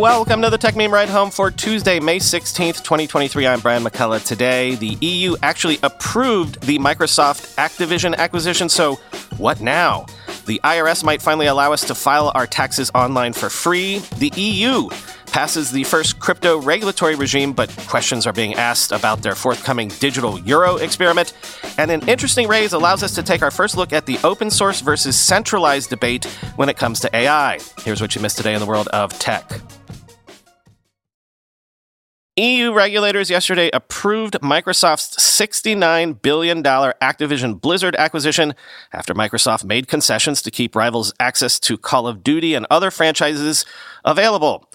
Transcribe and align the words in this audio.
welcome 0.00 0.40
to 0.40 0.48
the 0.48 0.56
Techmeme 0.56 0.90
Ride 0.90 1.10
Home 1.10 1.30
for 1.30 1.50
Tuesday, 1.50 2.00
May 2.00 2.18
16th, 2.18 2.78
2023. 2.78 3.46
I'm 3.46 3.60
Brian 3.60 3.84
McCullough. 3.84 4.24
Today, 4.24 4.74
the 4.76 4.96
EU 5.02 5.36
actually 5.42 5.78
approved 5.82 6.62
the 6.62 6.78
Microsoft 6.78 7.54
Activision 7.56 8.16
acquisition, 8.16 8.70
so 8.70 8.94
what 9.36 9.60
now? 9.60 10.06
The 10.46 10.58
IRS 10.64 11.04
might 11.04 11.20
finally 11.20 11.48
allow 11.48 11.74
us 11.74 11.86
to 11.86 11.94
file 11.94 12.32
our 12.34 12.46
taxes 12.46 12.90
online 12.94 13.34
for 13.34 13.50
free. 13.50 13.98
The 14.16 14.32
EU 14.36 14.88
passes 15.26 15.70
the 15.70 15.84
first 15.84 16.18
crypto 16.18 16.58
regulatory 16.62 17.14
regime, 17.14 17.52
but 17.52 17.68
questions 17.86 18.26
are 18.26 18.32
being 18.32 18.54
asked 18.54 18.92
about 18.92 19.20
their 19.20 19.34
forthcoming 19.34 19.88
digital 20.00 20.40
euro 20.40 20.76
experiment. 20.76 21.34
And 21.76 21.90
an 21.90 22.08
interesting 22.08 22.48
raise 22.48 22.72
allows 22.72 23.02
us 23.02 23.14
to 23.16 23.22
take 23.22 23.42
our 23.42 23.50
first 23.50 23.76
look 23.76 23.92
at 23.92 24.06
the 24.06 24.18
open 24.24 24.50
source 24.50 24.80
versus 24.80 25.20
centralized 25.20 25.90
debate 25.90 26.24
when 26.56 26.70
it 26.70 26.78
comes 26.78 27.00
to 27.00 27.14
AI. 27.14 27.58
Here's 27.80 28.00
what 28.00 28.14
you 28.14 28.22
missed 28.22 28.38
today 28.38 28.54
in 28.54 28.60
the 28.60 28.66
world 28.66 28.88
of 28.88 29.16
tech. 29.18 29.60
EU 32.40 32.72
regulators 32.72 33.28
yesterday 33.28 33.68
approved 33.74 34.32
Microsoft's 34.40 35.14
$69 35.18 36.22
billion 36.22 36.62
Activision 36.62 37.60
Blizzard 37.60 37.94
acquisition 37.96 38.54
after 38.94 39.12
Microsoft 39.12 39.64
made 39.64 39.88
concessions 39.88 40.40
to 40.40 40.50
keep 40.50 40.74
rivals' 40.74 41.12
access 41.20 41.60
to 41.60 41.76
Call 41.76 42.08
of 42.08 42.24
Duty 42.24 42.54
and 42.54 42.66
other 42.70 42.90
franchises 42.90 43.66
available 44.06 44.66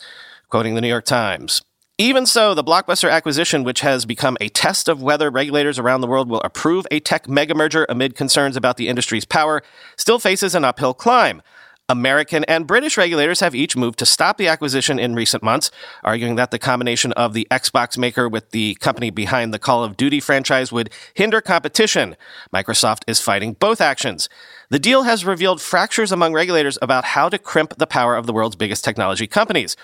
quoting 0.47 0.75
the 0.75 0.81
New 0.81 0.87
York 0.87 1.05
Times. 1.05 1.63
Even 1.97 2.27
so, 2.27 2.53
the 2.53 2.63
blockbuster 2.63 3.09
acquisition, 3.09 3.63
which 3.63 3.79
has 3.79 4.05
become 4.05 4.37
a 4.39 4.49
test 4.49 4.87
of 4.87 5.01
whether 5.01 5.31
regulators 5.31 5.79
around 5.79 6.01
the 6.01 6.07
world 6.07 6.29
will 6.29 6.41
approve 6.41 6.85
a 6.91 6.99
tech 6.99 7.27
mega 7.27 7.55
merger 7.55 7.87
amid 7.89 8.15
concerns 8.15 8.55
about 8.55 8.77
the 8.77 8.87
industry's 8.87 9.25
power, 9.25 9.63
still 9.97 10.19
faces 10.19 10.53
an 10.53 10.63
uphill 10.63 10.93
climb. 10.93 11.41
American 11.87 12.43
and 12.45 12.65
British 12.65 12.97
regulators 12.97 13.41
have 13.41 13.53
each 13.53 13.77
moved 13.77 13.99
to 13.99 14.07
stop 14.07 14.37
the 14.37 14.47
acquisition 14.47 14.97
in 14.97 15.13
recent 15.13 15.43
months, 15.43 15.69
arguing 16.03 16.35
that 16.35 16.49
the 16.49 16.57
combination 16.57 17.11
of 17.13 17.33
the 17.33 17.47
Xbox 17.51 17.95
maker 17.95 18.27
with 18.27 18.49
the 18.49 18.73
company 18.75 19.11
behind 19.11 19.53
the 19.53 19.59
Call 19.59 19.83
of 19.83 19.95
Duty 19.95 20.19
franchise 20.19 20.71
would 20.71 20.89
hinder 21.13 21.41
competition. 21.41 22.15
Microsoft 22.51 23.03
is 23.05 23.21
fighting 23.21 23.53
both 23.53 23.81
actions. 23.81 24.29
The 24.71 24.79
deal 24.79 25.03
has 25.03 25.25
revealed 25.25 25.61
fractures 25.61 26.11
among 26.11 26.33
regulators 26.33 26.79
about 26.81 27.05
how 27.05 27.29
to 27.29 27.37
crimp 27.37 27.75
the 27.77 27.85
power 27.85 28.15
of 28.15 28.25
the 28.25 28.33
world's 28.33 28.55
biggest 28.55 28.83
technology 28.83 29.27
companies. 29.27 29.77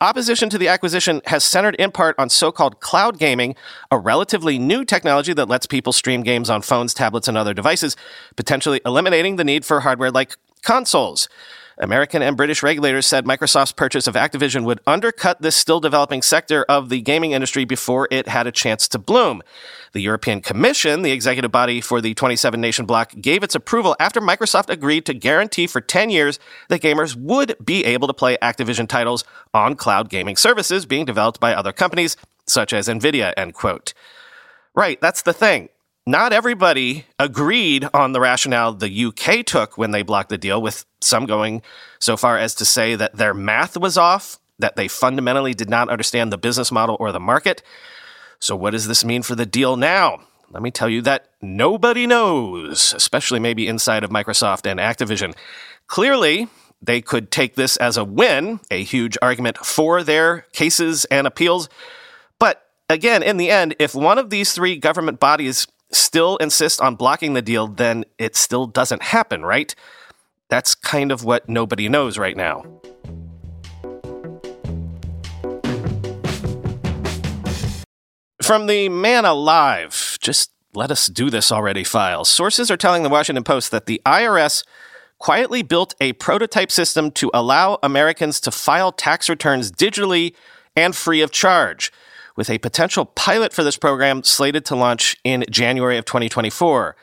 Opposition 0.00 0.48
to 0.50 0.58
the 0.58 0.68
acquisition 0.68 1.20
has 1.26 1.42
centered 1.42 1.74
in 1.74 1.90
part 1.90 2.14
on 2.20 2.30
so 2.30 2.52
called 2.52 2.78
cloud 2.78 3.18
gaming, 3.18 3.56
a 3.90 3.98
relatively 3.98 4.56
new 4.56 4.84
technology 4.84 5.32
that 5.32 5.48
lets 5.48 5.66
people 5.66 5.92
stream 5.92 6.22
games 6.22 6.48
on 6.48 6.62
phones, 6.62 6.94
tablets, 6.94 7.26
and 7.26 7.36
other 7.36 7.52
devices, 7.52 7.96
potentially 8.36 8.80
eliminating 8.86 9.34
the 9.34 9.44
need 9.44 9.64
for 9.64 9.80
hardware 9.80 10.12
like 10.12 10.36
consoles. 10.62 11.28
American 11.80 12.22
and 12.22 12.36
British 12.36 12.62
regulators 12.62 13.06
said 13.06 13.24
Microsoft's 13.24 13.72
purchase 13.72 14.08
of 14.08 14.14
Activision 14.14 14.64
would 14.64 14.80
undercut 14.86 15.40
this 15.40 15.54
still 15.54 15.78
developing 15.78 16.22
sector 16.22 16.64
of 16.68 16.88
the 16.88 17.00
gaming 17.00 17.32
industry 17.32 17.64
before 17.64 18.08
it 18.10 18.26
had 18.26 18.48
a 18.48 18.52
chance 18.52 18.88
to 18.88 18.98
bloom. 18.98 19.42
The 19.92 20.00
European 20.00 20.40
Commission, 20.40 21.02
the 21.02 21.12
executive 21.12 21.52
body 21.52 21.80
for 21.80 22.00
the 22.00 22.14
27 22.14 22.60
nation 22.60 22.84
bloc, 22.84 23.14
gave 23.20 23.44
its 23.44 23.54
approval 23.54 23.94
after 24.00 24.20
Microsoft 24.20 24.70
agreed 24.70 25.06
to 25.06 25.14
guarantee 25.14 25.68
for 25.68 25.80
10 25.80 26.10
years 26.10 26.40
that 26.68 26.82
gamers 26.82 27.14
would 27.14 27.54
be 27.64 27.84
able 27.84 28.08
to 28.08 28.14
play 28.14 28.36
Activision 28.42 28.88
titles 28.88 29.22
on 29.54 29.76
cloud 29.76 30.08
gaming 30.08 30.36
services 30.36 30.84
being 30.84 31.04
developed 31.04 31.38
by 31.38 31.54
other 31.54 31.72
companies, 31.72 32.16
such 32.46 32.72
as 32.72 32.88
Nvidia, 32.88 33.32
end 33.36 33.54
quote. 33.54 33.94
Right, 34.74 35.00
that's 35.00 35.22
the 35.22 35.32
thing 35.32 35.68
not 36.08 36.32
everybody 36.32 37.04
agreed 37.18 37.86
on 37.92 38.12
the 38.12 38.20
rationale 38.20 38.72
the 38.72 39.04
UK 39.04 39.44
took 39.44 39.76
when 39.76 39.90
they 39.90 40.02
blocked 40.02 40.30
the 40.30 40.38
deal, 40.38 40.62
with 40.62 40.86
some 41.02 41.26
going 41.26 41.60
so 41.98 42.16
far 42.16 42.38
as 42.38 42.54
to 42.54 42.64
say 42.64 42.94
that 42.94 43.16
their 43.16 43.34
math 43.34 43.76
was 43.76 43.98
off, 43.98 44.38
that 44.58 44.74
they 44.74 44.88
fundamentally 44.88 45.52
did 45.52 45.68
not 45.68 45.90
understand 45.90 46.32
the 46.32 46.38
business 46.38 46.72
model 46.72 46.96
or 46.98 47.12
the 47.12 47.20
market. 47.20 47.62
So, 48.40 48.56
what 48.56 48.70
does 48.70 48.88
this 48.88 49.04
mean 49.04 49.22
for 49.22 49.34
the 49.34 49.44
deal 49.44 49.76
now? 49.76 50.20
Let 50.50 50.62
me 50.62 50.70
tell 50.70 50.88
you 50.88 51.02
that 51.02 51.28
nobody 51.42 52.06
knows, 52.06 52.94
especially 52.94 53.38
maybe 53.38 53.68
inside 53.68 54.02
of 54.02 54.08
Microsoft 54.08 54.64
and 54.64 54.80
Activision. 54.80 55.36
Clearly, 55.88 56.48
they 56.80 57.02
could 57.02 57.30
take 57.30 57.54
this 57.54 57.76
as 57.76 57.98
a 57.98 58.04
win, 58.04 58.60
a 58.70 58.82
huge 58.82 59.18
argument 59.20 59.58
for 59.58 60.02
their 60.02 60.46
cases 60.54 61.04
and 61.06 61.26
appeals. 61.26 61.68
But 62.38 62.64
again, 62.88 63.22
in 63.22 63.36
the 63.36 63.50
end, 63.50 63.76
if 63.78 63.94
one 63.94 64.16
of 64.16 64.30
these 64.30 64.54
three 64.54 64.78
government 64.78 65.20
bodies 65.20 65.66
still 65.90 66.36
insist 66.38 66.80
on 66.80 66.96
blocking 66.96 67.34
the 67.34 67.42
deal, 67.42 67.66
then 67.66 68.04
it 68.18 68.36
still 68.36 68.66
doesn't 68.66 69.02
happen, 69.02 69.44
right? 69.44 69.74
That's 70.48 70.74
kind 70.74 71.12
of 71.12 71.24
what 71.24 71.48
nobody 71.48 71.88
knows 71.88 72.18
right 72.18 72.36
now. 72.36 72.64
From 78.42 78.66
the 78.66 78.88
Man 78.88 79.24
Alive, 79.24 80.16
just 80.20 80.52
let 80.74 80.90
us 80.90 81.06
do 81.06 81.28
this 81.28 81.52
already 81.52 81.84
file. 81.84 82.24
Sources 82.24 82.70
are 82.70 82.76
telling 82.76 83.02
the 83.02 83.08
Washington 83.08 83.44
Post 83.44 83.70
that 83.72 83.86
the 83.86 84.00
IRS 84.06 84.64
quietly 85.18 85.62
built 85.62 85.94
a 86.00 86.12
prototype 86.14 86.70
system 86.70 87.10
to 87.10 87.30
allow 87.34 87.78
Americans 87.82 88.40
to 88.40 88.50
file 88.50 88.92
tax 88.92 89.28
returns 89.28 89.70
digitally 89.72 90.34
and 90.76 90.94
free 90.94 91.20
of 91.20 91.30
charge 91.30 91.92
with 92.38 92.48
a 92.48 92.58
potential 92.58 93.04
pilot 93.04 93.52
for 93.52 93.64
this 93.64 93.76
program 93.76 94.22
slated 94.22 94.64
to 94.64 94.76
launch 94.76 95.16
in 95.24 95.44
January 95.50 95.98
of 95.98 96.04
2024. 96.04 96.94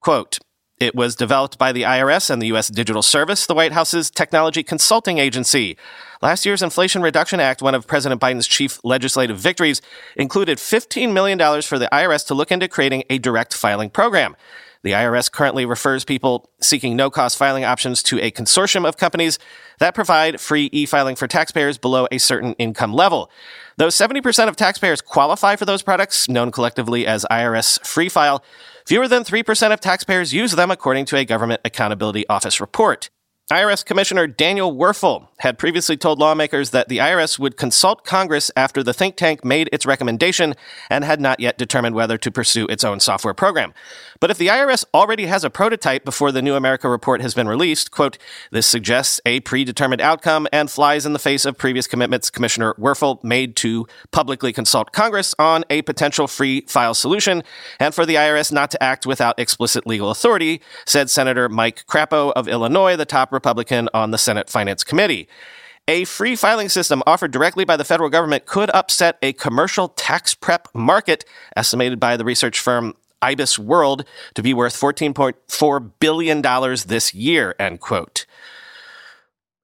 Quote, 0.00 0.38
it 0.78 0.94
was 0.94 1.16
developed 1.16 1.58
by 1.58 1.72
the 1.72 1.82
IRS 1.82 2.30
and 2.30 2.40
the 2.40 2.46
U.S. 2.46 2.68
Digital 2.68 3.02
Service, 3.02 3.44
the 3.44 3.56
White 3.56 3.72
House's 3.72 4.08
technology 4.08 4.62
consulting 4.62 5.18
agency. 5.18 5.76
Last 6.22 6.46
year's 6.46 6.62
Inflation 6.62 7.02
Reduction 7.02 7.40
Act, 7.40 7.60
one 7.60 7.74
of 7.74 7.88
President 7.88 8.20
Biden's 8.20 8.46
chief 8.46 8.78
legislative 8.84 9.36
victories, 9.36 9.82
included 10.14 10.58
$15 10.58 11.12
million 11.12 11.38
for 11.62 11.80
the 11.80 11.88
IRS 11.92 12.24
to 12.28 12.34
look 12.34 12.52
into 12.52 12.68
creating 12.68 13.02
a 13.10 13.18
direct 13.18 13.54
filing 13.54 13.90
program. 13.90 14.36
The 14.82 14.92
IRS 14.92 15.30
currently 15.30 15.66
refers 15.66 16.04
people 16.04 16.50
seeking 16.60 16.96
no 16.96 17.10
cost 17.10 17.36
filing 17.36 17.64
options 17.64 18.02
to 18.04 18.18
a 18.20 18.30
consortium 18.30 18.86
of 18.86 18.96
companies 18.96 19.38
that 19.80 19.94
provide 19.94 20.40
free 20.40 20.68
e 20.72 20.86
filing 20.86 21.16
for 21.16 21.26
taxpayers 21.26 21.78
below 21.78 22.06
a 22.10 22.18
certain 22.18 22.54
income 22.54 22.92
level. 22.92 23.30
Though 23.76 23.88
70% 23.88 24.48
of 24.48 24.56
taxpayers 24.56 25.00
qualify 25.00 25.56
for 25.56 25.64
those 25.64 25.82
products, 25.82 26.28
known 26.28 26.50
collectively 26.50 27.06
as 27.06 27.26
IRS 27.30 27.84
Free 27.86 28.08
File, 28.08 28.42
fewer 28.86 29.08
than 29.08 29.24
3% 29.24 29.72
of 29.72 29.80
taxpayers 29.80 30.32
use 30.32 30.52
them, 30.52 30.70
according 30.70 31.04
to 31.06 31.16
a 31.16 31.24
Government 31.24 31.60
Accountability 31.64 32.28
Office 32.28 32.60
report. 32.60 33.10
IRS 33.50 33.82
Commissioner 33.82 34.26
Daniel 34.26 34.76
Werfel 34.76 35.28
had 35.38 35.58
previously 35.58 35.96
told 35.96 36.18
lawmakers 36.18 36.68
that 36.70 36.88
the 36.90 36.98
IRS 36.98 37.38
would 37.38 37.56
consult 37.56 38.04
Congress 38.04 38.50
after 38.54 38.82
the 38.82 38.92
think 38.92 39.16
tank 39.16 39.42
made 39.42 39.70
its 39.72 39.86
recommendation 39.86 40.54
and 40.90 41.02
had 41.02 41.18
not 41.18 41.40
yet 41.40 41.56
determined 41.56 41.94
whether 41.94 42.18
to 42.18 42.30
pursue 42.30 42.66
its 42.66 42.84
own 42.84 43.00
software 43.00 43.32
program. 43.32 43.72
But 44.20 44.30
if 44.30 44.36
the 44.36 44.48
IRS 44.48 44.84
already 44.92 45.26
has 45.26 45.44
a 45.44 45.50
prototype 45.50 46.04
before 46.04 46.30
the 46.30 46.42
New 46.42 46.56
America 46.56 46.90
report 46.90 47.22
has 47.22 47.32
been 47.32 47.48
released, 47.48 47.90
quote, 47.90 48.18
this 48.50 48.66
suggests 48.66 49.18
a 49.24 49.40
predetermined 49.40 50.02
outcome 50.02 50.46
and 50.52 50.70
flies 50.70 51.06
in 51.06 51.14
the 51.14 51.18
face 51.18 51.46
of 51.46 51.56
previous 51.56 51.86
commitments 51.86 52.28
Commissioner 52.28 52.74
Werfel 52.74 53.24
made 53.24 53.56
to 53.56 53.86
publicly 54.10 54.52
consult 54.52 54.92
Congress 54.92 55.34
on 55.38 55.64
a 55.70 55.80
potential 55.82 56.26
free 56.26 56.62
file 56.62 56.92
solution 56.92 57.42
and 57.80 57.94
for 57.94 58.04
the 58.04 58.16
IRS 58.16 58.52
not 58.52 58.70
to 58.72 58.82
act 58.82 59.06
without 59.06 59.38
explicit 59.38 59.86
legal 59.86 60.10
authority, 60.10 60.60
said 60.84 61.08
Senator 61.08 61.48
Mike 61.48 61.86
Crapo 61.86 62.30
of 62.36 62.46
Illinois, 62.46 62.94
the 62.94 63.06
top 63.06 63.32
Republican 63.38 63.88
on 63.94 64.10
the 64.10 64.18
Senate 64.18 64.50
Finance 64.50 64.84
Committee. 64.84 65.28
A 65.86 66.04
free 66.04 66.36
filing 66.36 66.68
system 66.68 67.02
offered 67.06 67.30
directly 67.30 67.64
by 67.64 67.76
the 67.76 67.84
federal 67.84 68.10
government 68.10 68.44
could 68.44 68.68
upset 68.74 69.16
a 69.22 69.32
commercial 69.32 69.88
tax 69.88 70.34
prep 70.34 70.68
market, 70.74 71.24
estimated 71.56 71.98
by 71.98 72.16
the 72.16 72.24
research 72.24 72.60
firm 72.60 72.94
IBIS 73.22 73.58
World 73.58 74.04
to 74.34 74.42
be 74.42 74.52
worth 74.52 74.74
$14.4 74.78 75.92
billion 75.98 76.42
this 76.86 77.14
year, 77.14 77.54
end 77.58 77.80
quote. 77.80 78.26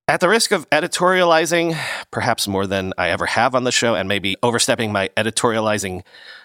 At 0.07 0.21
the 0.21 0.29
risk 0.29 0.53
of 0.53 0.69
editorializing, 0.71 1.79
perhaps 2.11 2.47
more 2.47 2.67
than 2.67 2.93
I 2.99 3.09
ever 3.09 3.27
have 3.27 3.55
on 3.55 3.65
the 3.65 3.73
show, 3.73 3.95
and 3.95 4.09
maybe 4.09 4.37
overstepping 4.43 4.93
my 4.93 5.09
editorializing 5.17 6.03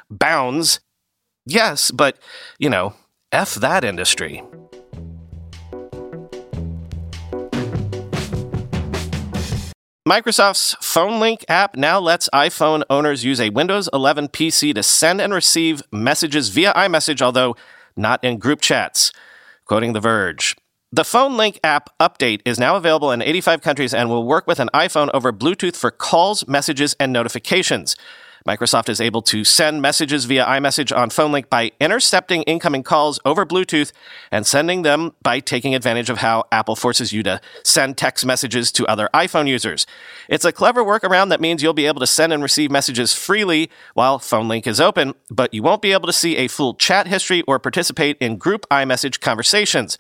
bounds, 0.10 0.80
yes, 1.46 1.92
but, 1.92 2.18
you 2.58 2.70
know, 2.70 2.96
F 3.32 3.56
that 3.56 3.84
industry. 3.84 4.44
Microsoft's 10.10 10.74
PhoneLink 10.82 11.44
app 11.48 11.76
now 11.76 12.00
lets 12.00 12.30
iPhone 12.34 12.82
owners 12.90 13.24
use 13.24 13.40
a 13.40 13.52
Windows 13.52 13.88
11 13.94 14.30
PC 14.30 14.74
to 14.74 14.82
send 14.82 15.22
and 15.22 15.32
receive 15.32 15.84
messages 15.92 16.50
via 16.50 16.74
iMessage, 16.74 17.22
although 17.22 17.56
not 17.96 18.24
in 18.24 18.40
group 18.40 18.60
chats. 18.60 19.12
Quoting 19.66 19.94
The 19.94 20.00
Verge. 20.00 20.56
The 20.92 21.04
PhoneLink 21.04 21.60
app 21.64 21.92
update 22.00 22.42
is 22.44 22.58
now 22.58 22.76
available 22.76 23.12
in 23.12 23.22
85 23.22 23.62
countries 23.62 23.94
and 23.94 24.10
will 24.10 24.26
work 24.26 24.48
with 24.48 24.60
an 24.60 24.72
iPhone 24.74 25.12
over 25.14 25.32
Bluetooth 25.32 25.76
for 25.76 25.92
calls, 25.92 26.48
messages, 26.48 26.96
and 27.00 27.14
notifications. 27.14 27.96
Microsoft 28.50 28.90
is 28.90 29.00
able 29.00 29.22
to 29.22 29.44
send 29.44 29.80
messages 29.80 30.26
via 30.26 30.44
iMessage 30.44 30.96
on 30.96 31.12
PhoneLink 31.12 31.50
by 31.50 31.72
intercepting 31.80 32.42
incoming 32.44 32.82
calls 32.82 33.20
over 33.24 33.46
Bluetooth 33.46 33.92
and 34.32 34.44
sending 34.44 34.82
them 34.82 35.14
by 35.22 35.40
taking 35.40 35.76
advantage 35.76 36.10
of 36.10 36.18
how 36.18 36.46
Apple 36.52 36.76
forces 36.76 37.14
you 37.14 37.22
to 37.22 37.40
send 37.64 37.96
text 37.96 38.26
messages 38.26 38.72
to 38.72 38.88
other 38.88 39.08
iPhone 39.14 39.48
users. 39.48 39.86
It's 40.28 40.46
a 40.46 40.52
clever 40.52 40.84
workaround 40.84 41.30
that 41.30 41.40
means 41.40 41.62
you'll 41.62 41.74
be 41.74 41.86
able 41.86 42.00
to 42.00 42.08
send 42.08 42.34
and 42.34 42.42
receive 42.42 42.72
messages 42.72 43.14
freely 43.14 43.70
while 43.94 44.18
PhoneLink 44.18 44.66
is 44.66 44.82
open, 44.82 45.14
but 45.30 45.54
you 45.54 45.62
won't 45.62 45.84
be 45.84 45.92
able 45.92 46.08
to 46.08 46.14
see 46.14 46.36
a 46.38 46.48
full 46.48 46.74
chat 46.74 47.06
history 47.06 47.44
or 47.44 47.60
participate 47.60 48.18
in 48.20 48.38
group 48.38 48.66
iMessage 48.72 49.20
conversations. 49.20 49.96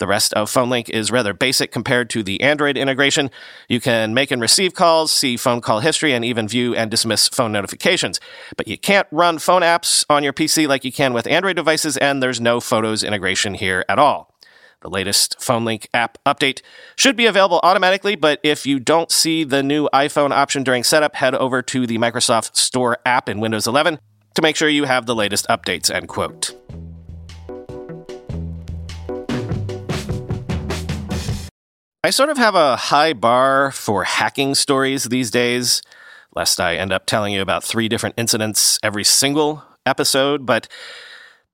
The 0.00 0.06
rest 0.06 0.32
of 0.32 0.50
PhoneLink 0.50 0.88
is 0.88 1.10
rather 1.10 1.34
basic 1.34 1.70
compared 1.70 2.08
to 2.10 2.22
the 2.22 2.40
Android 2.40 2.78
integration. 2.78 3.30
You 3.68 3.80
can 3.80 4.14
make 4.14 4.30
and 4.30 4.40
receive 4.40 4.72
calls, 4.72 5.12
see 5.12 5.36
phone 5.36 5.60
call 5.60 5.80
history, 5.80 6.14
and 6.14 6.24
even 6.24 6.48
view 6.48 6.74
and 6.74 6.90
dismiss 6.90 7.28
phone 7.28 7.52
notifications. 7.52 8.18
But 8.56 8.66
you 8.66 8.78
can't 8.78 9.06
run 9.10 9.38
phone 9.38 9.60
apps 9.60 10.06
on 10.08 10.24
your 10.24 10.32
PC 10.32 10.66
like 10.66 10.86
you 10.86 10.90
can 10.90 11.12
with 11.12 11.26
Android 11.26 11.56
devices, 11.56 11.98
and 11.98 12.22
there's 12.22 12.40
no 12.40 12.60
Photos 12.60 13.04
integration 13.04 13.52
here 13.52 13.84
at 13.90 13.98
all. 13.98 14.34
The 14.80 14.88
latest 14.88 15.38
PhoneLink 15.38 15.88
app 15.92 16.16
update 16.24 16.62
should 16.96 17.14
be 17.14 17.26
available 17.26 17.60
automatically, 17.62 18.16
but 18.16 18.40
if 18.42 18.64
you 18.64 18.80
don't 18.80 19.12
see 19.12 19.44
the 19.44 19.62
new 19.62 19.86
iPhone 19.92 20.30
option 20.30 20.62
during 20.62 20.82
setup, 20.82 21.16
head 21.16 21.34
over 21.34 21.60
to 21.60 21.86
the 21.86 21.98
Microsoft 21.98 22.56
Store 22.56 22.96
app 23.04 23.28
in 23.28 23.38
Windows 23.38 23.66
11 23.66 23.98
to 24.34 24.40
make 24.40 24.56
sure 24.56 24.70
you 24.70 24.84
have 24.84 25.04
the 25.04 25.14
latest 25.14 25.46
updates, 25.48 25.94
end 25.94 26.08
quote. 26.08 26.59
I 32.10 32.12
sort 32.12 32.30
of 32.30 32.38
have 32.38 32.56
a 32.56 32.74
high 32.74 33.12
bar 33.12 33.70
for 33.70 34.02
hacking 34.02 34.56
stories 34.56 35.04
these 35.04 35.30
days, 35.30 35.80
lest 36.34 36.58
I 36.58 36.74
end 36.74 36.92
up 36.92 37.06
telling 37.06 37.32
you 37.32 37.40
about 37.40 37.62
three 37.62 37.88
different 37.88 38.16
incidents 38.18 38.80
every 38.82 39.04
single 39.04 39.62
episode, 39.86 40.44
but 40.44 40.66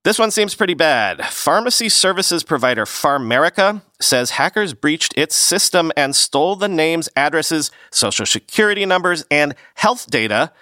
this 0.02 0.18
one 0.18 0.30
seems 0.30 0.54
pretty 0.54 0.72
bad. 0.72 1.22
Pharmacy 1.26 1.90
services 1.90 2.42
provider 2.42 2.86
PharMerica 2.86 3.82
says 4.00 4.30
hackers 4.30 4.72
breached 4.72 5.12
its 5.14 5.36
system 5.36 5.92
and 5.94 6.16
stole 6.16 6.56
the 6.56 6.68
names, 6.68 7.10
addresses, 7.16 7.70
social 7.90 8.24
security 8.24 8.86
numbers, 8.86 9.26
and 9.30 9.54
health 9.74 10.06
data 10.10 10.52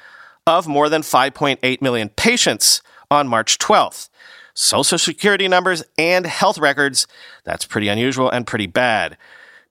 of 0.44 0.66
more 0.66 0.88
than 0.88 1.02
5.8 1.02 1.80
million 1.80 2.08
patients 2.08 2.82
on 3.12 3.28
March 3.28 3.58
12th. 3.58 4.08
Social 4.54 4.98
security 4.98 5.46
numbers 5.46 5.84
and 5.96 6.26
health 6.26 6.58
records, 6.58 7.06
that's 7.44 7.64
pretty 7.64 7.86
unusual 7.86 8.28
and 8.28 8.44
pretty 8.44 8.66
bad 8.66 9.16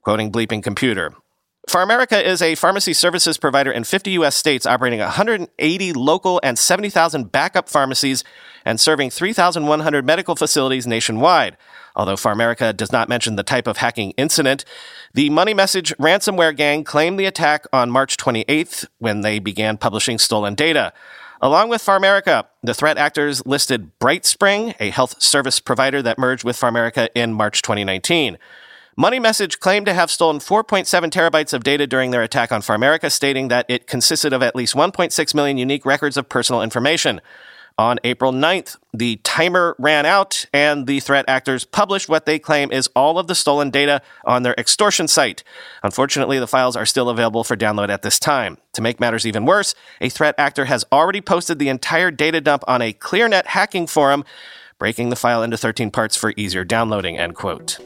quoting 0.04 0.32
Bleeping 0.32 0.62
Computer. 0.62 1.14
PharMerica 1.70 2.22
is 2.22 2.42
a 2.42 2.56
pharmacy 2.56 2.94
services 2.94 3.38
provider 3.38 3.72
in 3.72 3.86
50 3.86 4.12
U.S. 4.12 4.36
states 4.36 4.66
operating 4.66 5.00
180 5.00 5.94
local 5.94 6.42
and 6.44 6.60
70,000 6.60 7.32
backup 7.32 7.70
pharmacies 7.70 8.24
and 8.66 8.80
serving 8.80 9.10
3,100 9.10 10.06
medical 10.06 10.36
facilities 10.36 10.86
nationwide. 10.86 11.56
Although 11.96 12.16
PharMerica 12.16 12.76
does 12.76 12.92
not 12.92 13.08
mention 13.08 13.38
the 13.38 13.44
type 13.44 13.66
of 13.66 13.78
hacking 13.78 14.12
incident, 14.12 14.66
the 15.14 15.30
Money 15.30 15.54
Message 15.54 15.96
ransomware 15.98 16.56
gang 16.56 16.84
claimed 16.84 17.18
the 17.18 17.26
attack 17.26 17.66
on 17.72 17.90
March 17.90 18.18
28th 18.18 18.86
when 18.98 19.22
they 19.22 19.40
began 19.40 19.78
publishing 19.78 20.20
stolen 20.20 20.56
data. 20.56 20.92
Along 21.42 21.70
with 21.70 21.82
PharMerica, 21.82 22.46
the 22.62 22.74
threat 22.74 22.98
actors 22.98 23.46
listed 23.46 23.92
BrightSpring, 24.00 24.76
a 24.80 24.90
health 24.90 25.22
service 25.22 25.60
provider 25.60 26.02
that 26.02 26.18
merged 26.18 26.44
with 26.44 26.58
PharMerica 26.58 27.10
in 27.16 27.34
March 27.34 27.62
2019. 27.62 28.38
Money 28.96 29.20
Message 29.20 29.60
claimed 29.60 29.88
to 29.88 29.94
have 29.94 30.12
stolen 30.12 30.38
4.7 30.38 30.86
terabytes 31.10 31.52
of 31.52 31.64
data 31.64 31.88
during 31.88 32.12
their 32.12 32.22
attack 32.22 32.52
on 32.52 32.62
PharMerica, 32.62 33.12
stating 33.12 33.48
that 33.48 33.66
it 33.68 33.88
consisted 33.88 34.34
of 34.34 34.44
at 34.44 34.56
least 34.56 34.76
1.6 34.76 35.34
million 35.34 35.58
unique 35.58 35.84
records 35.84 36.16
of 36.16 36.30
personal 36.30 36.62
information. 36.62 37.20
On 37.76 37.98
April 38.04 38.32
9th, 38.32 38.78
the 38.94 39.16
timer 39.24 39.76
ran 39.80 40.06
out 40.06 40.46
and 40.54 40.86
the 40.86 41.00
threat 41.00 41.26
actors 41.28 41.66
published 41.66 42.08
what 42.08 42.28
they 42.28 42.38
claim 42.38 42.72
is 42.72 42.88
all 42.96 43.18
of 43.18 43.26
the 43.26 43.34
stolen 43.34 43.72
data 43.72 44.00
on 44.26 44.44
their 44.44 44.54
extortion 44.60 45.08
site. 45.08 45.44
Unfortunately, 45.82 46.38
the 46.38 46.46
files 46.46 46.76
are 46.76 46.86
still 46.86 47.10
available 47.10 47.44
for 47.44 47.58
download 47.58 47.90
at 47.90 48.04
this 48.04 48.20
time. 48.20 48.60
To 48.74 48.84
make 48.84 49.00
matters 49.00 49.26
even 49.26 49.46
worse, 49.46 49.74
a 50.02 50.10
threat 50.10 50.36
actor 50.38 50.66
has 50.66 50.86
already 50.92 51.20
posted 51.20 51.58
the 51.58 51.70
entire 51.70 52.12
data 52.12 52.40
dump 52.40 52.64
on 52.68 52.84
a 52.84 52.94
ClearNet 52.94 53.48
hacking 53.48 53.88
forum, 53.88 54.24
breaking 54.78 55.10
the 55.10 55.16
file 55.16 55.42
into 55.42 55.58
13 55.58 55.90
parts 55.90 56.16
for 56.16 56.32
easier 56.38 56.64
downloading, 56.64 57.18
end 57.18 57.34
quote. 57.34 57.80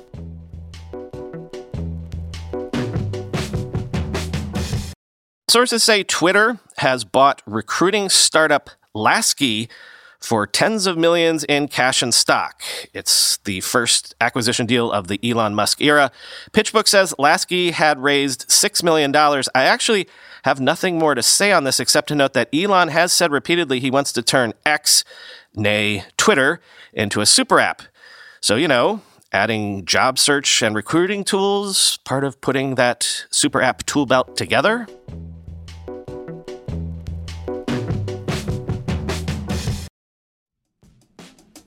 Sources 5.57 5.83
say 5.83 6.03
Twitter 6.03 6.59
has 6.77 7.03
bought 7.03 7.41
recruiting 7.47 8.09
startup 8.09 8.69
Laskie 8.93 9.67
for 10.19 10.45
tens 10.45 10.85
of 10.85 10.99
millions 10.99 11.43
in 11.45 11.67
cash 11.67 12.03
and 12.03 12.13
stock. 12.13 12.61
It's 12.93 13.37
the 13.37 13.61
first 13.61 14.13
acquisition 14.21 14.67
deal 14.67 14.91
of 14.91 15.07
the 15.07 15.19
Elon 15.27 15.55
Musk 15.55 15.81
era. 15.81 16.11
PitchBook 16.51 16.87
says 16.87 17.11
Laskie 17.17 17.71
had 17.71 18.03
raised 18.03 18.47
$6 18.47 18.83
million. 18.83 19.15
I 19.15 19.41
actually 19.63 20.07
have 20.43 20.59
nothing 20.59 20.99
more 20.99 21.15
to 21.15 21.23
say 21.23 21.51
on 21.51 21.63
this 21.63 21.79
except 21.79 22.09
to 22.09 22.15
note 22.15 22.33
that 22.33 22.53
Elon 22.53 22.89
has 22.89 23.11
said 23.11 23.31
repeatedly 23.31 23.79
he 23.79 23.89
wants 23.89 24.13
to 24.13 24.21
turn 24.21 24.53
X, 24.63 25.03
nay, 25.55 26.03
Twitter, 26.17 26.61
into 26.93 27.19
a 27.19 27.25
super 27.25 27.59
app. 27.59 27.81
So, 28.41 28.57
you 28.57 28.67
know, 28.67 29.01
adding 29.33 29.85
job 29.85 30.19
search 30.19 30.61
and 30.61 30.75
recruiting 30.75 31.23
tools, 31.23 31.97
part 32.05 32.23
of 32.23 32.39
putting 32.41 32.75
that 32.75 33.25
super 33.31 33.59
app 33.59 33.87
tool 33.87 34.05
belt 34.05 34.37
together. 34.37 34.85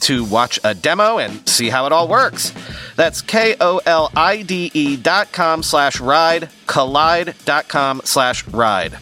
to 0.00 0.24
watch 0.24 0.58
a 0.64 0.74
demo 0.74 1.18
and 1.18 1.48
see 1.48 1.68
how 1.68 1.86
it 1.86 1.92
all 1.92 2.08
works. 2.08 2.52
That's 2.96 3.22
K-O-L-I-D-E 3.22 4.96
dot 4.96 5.32
com 5.32 5.62
slash 5.62 6.00
ride, 6.00 6.48
kolide 6.66 7.44
dot 7.44 7.68
com 7.68 8.00
slash 8.04 8.46
ride. 8.48 8.98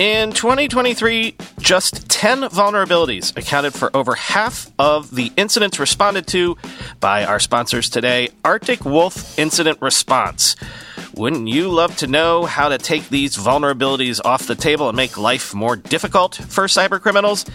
In 0.00 0.32
2023, 0.32 1.36
just 1.60 2.08
10 2.08 2.40
vulnerabilities 2.48 3.36
accounted 3.36 3.74
for 3.74 3.96
over 3.96 4.16
half 4.16 4.68
of 4.76 5.14
the 5.14 5.32
incidents 5.36 5.78
responded 5.78 6.26
to 6.28 6.56
by 6.98 7.24
our 7.24 7.38
sponsors 7.38 7.88
today, 7.88 8.30
Arctic 8.44 8.84
Wolf 8.84 9.38
Incident 9.38 9.80
Response. 9.80 10.56
Wouldn't 11.16 11.46
you 11.46 11.68
love 11.68 11.96
to 11.98 12.08
know 12.08 12.44
how 12.44 12.68
to 12.68 12.76
take 12.76 13.08
these 13.08 13.36
vulnerabilities 13.36 14.20
off 14.24 14.48
the 14.48 14.56
table 14.56 14.88
and 14.88 14.96
make 14.96 15.16
life 15.16 15.54
more 15.54 15.76
difficult 15.76 16.34
for 16.34 16.64
cybercriminals? 16.64 17.48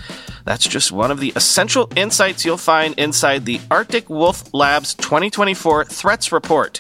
That's 0.46 0.66
just 0.66 0.94
one 0.94 1.12
of 1.12 1.20
the 1.20 1.34
essential 1.36 1.92
insights 1.98 2.46
you'll 2.46 2.56
find 2.56 2.98
inside 2.98 3.46
the 3.46 3.60
Arctic 3.70 4.10
Wolf 4.10 4.54
Labs 4.54 4.94
2024 4.96 5.86
Threats 5.86 6.32
Report. 6.32 6.80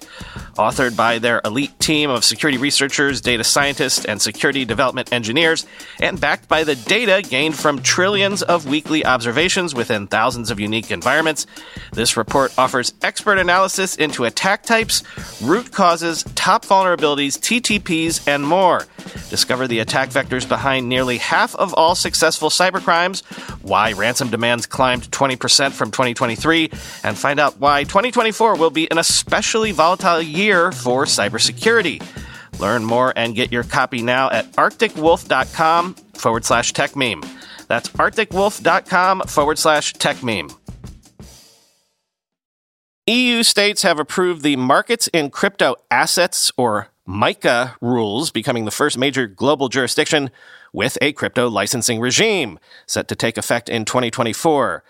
Authored 0.60 0.98
by 0.98 1.18
their 1.20 1.39
elite 1.46 1.80
team 1.80 2.10
of 2.10 2.25
security 2.25 2.58
researchers, 2.58 3.22
data 3.22 3.46
scientists, 3.46 4.04
and 4.04 4.22
security 4.22 4.66
development 4.66 5.13
engineers, 5.13 5.66
and 6.01 6.20
backed 6.20 6.50
by 6.50 6.66
the 6.66 6.75
data 6.75 7.25
gained 7.28 7.56
from 7.56 7.82
trillions 7.82 8.44
of 8.44 8.68
weekly 8.68 9.06
observations 9.06 9.74
within 9.74 10.06
thousands 10.06 10.51
of 10.51 10.60
unique 10.60 10.92
environments. 10.92 11.48
This 11.94 12.18
report 12.18 12.54
offers 12.58 12.94
expert 13.01 13.38
analysis 13.38 13.96
into 13.96 14.25
attack 14.25 14.63
types, 14.63 15.01
root 15.42 15.72
causes, 15.72 16.25
top 16.36 16.66
vulnerabilities, 16.66 17.39
TTPs, 17.39 18.28
and 18.28 18.46
more. 18.46 18.86
Discover 19.30 19.70
the 19.70 19.80
attack 19.80 20.10
vectors 20.10 20.48
behind 20.48 20.89
nearly 20.89 21.20
half 21.20 21.56
of 21.56 21.74
all 21.75 21.96
successful 21.96 22.50
cybercrimes, 22.50 23.24
why 23.63 23.94
ransom 23.94 24.30
demands 24.30 24.66
climbed 24.66 25.10
20% 25.10 25.72
from 25.72 25.89
2023, 25.89 26.70
and 27.06 27.18
find 27.18 27.39
out 27.39 27.58
why 27.60 27.86
2024 27.86 28.58
will 28.58 28.70
be 28.70 28.92
an 28.92 28.98
especially 28.98 29.72
volatile 29.72 30.22
year 30.22 30.49
for 30.53 31.06
cybersecurity. 31.06 32.03
Learn 32.60 32.84
more 32.84 33.13
and 33.15 33.36
get 33.36 33.51
your 33.51 33.63
copy 33.63 34.01
now 34.01 34.29
at 34.29 34.51
arcticwolf.com 34.53 35.94
forward 35.94 36.46
slash 36.46 36.74
tech 36.74 36.96
meme. 36.96 37.24
That's 37.68 37.89
arcticwolf.com 37.89 39.22
forward 39.22 39.58
slash 39.60 39.94
tech 39.94 40.24
meme. 40.24 40.50
EU 43.08 43.41
states 43.41 43.82
have 43.82 44.00
approved 44.00 44.44
the 44.44 44.56
Markets 44.56 45.08
in 45.08 45.32
Crypto 45.32 45.75
Assets, 45.89 46.51
or 46.58 46.89
MICA, 47.08 47.75
rules, 47.82 48.29
becoming 48.29 48.65
the 48.65 48.72
first 48.72 48.98
major 48.98 49.25
global 49.25 49.68
jurisdiction 49.68 50.29
with 50.74 50.98
a 51.01 51.13
crypto 51.13 51.50
licensing 51.50 52.00
regime, 52.00 52.60
set 52.86 53.08
to 53.08 53.15
take 53.15 53.38
effect 53.38 53.68
in 53.68 53.84
2024. 53.84 54.84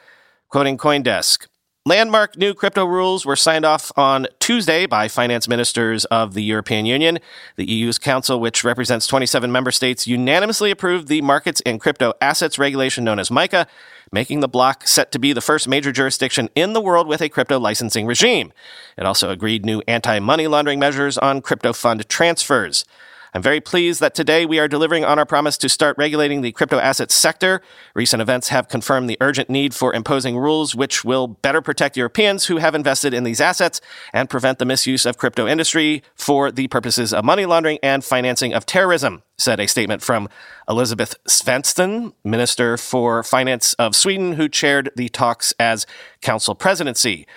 Quoting 0.49 0.77
Coindesk, 0.77 1.47
Landmark 1.89 2.37
new 2.37 2.53
crypto 2.53 2.85
rules 2.85 3.25
were 3.25 3.35
signed 3.35 3.65
off 3.65 3.91
on 3.97 4.27
Tuesday 4.37 4.85
by 4.85 5.07
finance 5.07 5.47
ministers 5.47 6.05
of 6.05 6.35
the 6.35 6.43
European 6.43 6.85
Union. 6.85 7.17
The 7.55 7.65
EU's 7.65 7.97
council, 7.97 8.39
which 8.39 8.63
represents 8.63 9.07
27 9.07 9.51
member 9.51 9.71
states, 9.71 10.05
unanimously 10.05 10.69
approved 10.69 11.07
the 11.07 11.23
markets 11.23 11.61
in 11.61 11.79
crypto 11.79 12.13
assets 12.21 12.59
regulation 12.59 13.03
known 13.03 13.17
as 13.17 13.31
MICA, 13.31 13.65
making 14.11 14.41
the 14.41 14.47
bloc 14.47 14.85
set 14.87 15.11
to 15.13 15.17
be 15.17 15.33
the 15.33 15.41
first 15.41 15.67
major 15.67 15.91
jurisdiction 15.91 16.47
in 16.53 16.73
the 16.73 16.81
world 16.81 17.07
with 17.07 17.21
a 17.21 17.29
crypto 17.29 17.57
licensing 17.57 18.05
regime. 18.05 18.53
It 18.95 19.07
also 19.07 19.31
agreed 19.31 19.65
new 19.65 19.81
anti 19.87 20.19
money 20.19 20.45
laundering 20.45 20.77
measures 20.77 21.17
on 21.17 21.41
crypto 21.41 21.73
fund 21.73 22.07
transfers. 22.07 22.85
I'm 23.33 23.43
very 23.43 23.61
pleased 23.61 23.99
that 23.99 24.15
today 24.15 24.45
we 24.45 24.57
are 24.57 24.67
delivering 24.67 25.05
on 25.05 25.19
our 25.19 25.25
promise 25.25 25.57
to 25.59 25.69
start 25.69 25.97
regulating 25.99 26.41
the 26.41 26.51
crypto 26.51 26.79
assets 26.79 27.13
sector. 27.13 27.61
Recent 27.93 28.23
events 28.23 28.49
have 28.49 28.69
confirmed 28.69 29.07
the 29.07 29.17
urgent 29.21 29.51
need 29.51 29.75
for 29.75 29.93
imposing 29.93 30.35
rules 30.35 30.73
which 30.73 31.05
will 31.05 31.27
better 31.27 31.61
protect 31.61 31.95
Europeans 31.95 32.45
who 32.45 32.57
have 32.57 32.73
invested 32.73 33.13
in 33.13 33.23
these 33.23 33.39
assets 33.39 33.81
and 34.13 34.29
prevent 34.31 34.57
the 34.57 34.65
misuse 34.65 35.05
of 35.05 35.19
crypto 35.19 35.47
industry 35.47 36.01
for 36.15 36.51
the 36.51 36.67
purposes 36.69 37.13
of 37.13 37.23
money 37.23 37.45
laundering 37.45 37.77
and 37.83 38.03
financing 38.03 38.53
of 38.53 38.65
terrorism, 38.65 39.21
said 39.37 39.59
a 39.59 39.67
statement 39.67 40.01
from 40.01 40.27
Elisabeth 40.67 41.15
Svantesson, 41.25 42.13
Minister 42.23 42.77
for 42.77 43.21
Finance 43.21 43.73
of 43.75 43.95
Sweden, 43.95 44.33
who 44.33 44.49
chaired 44.49 44.89
the 44.95 45.07
talks 45.07 45.53
as 45.59 45.85
Council 46.21 46.55
presidency. 46.55 47.27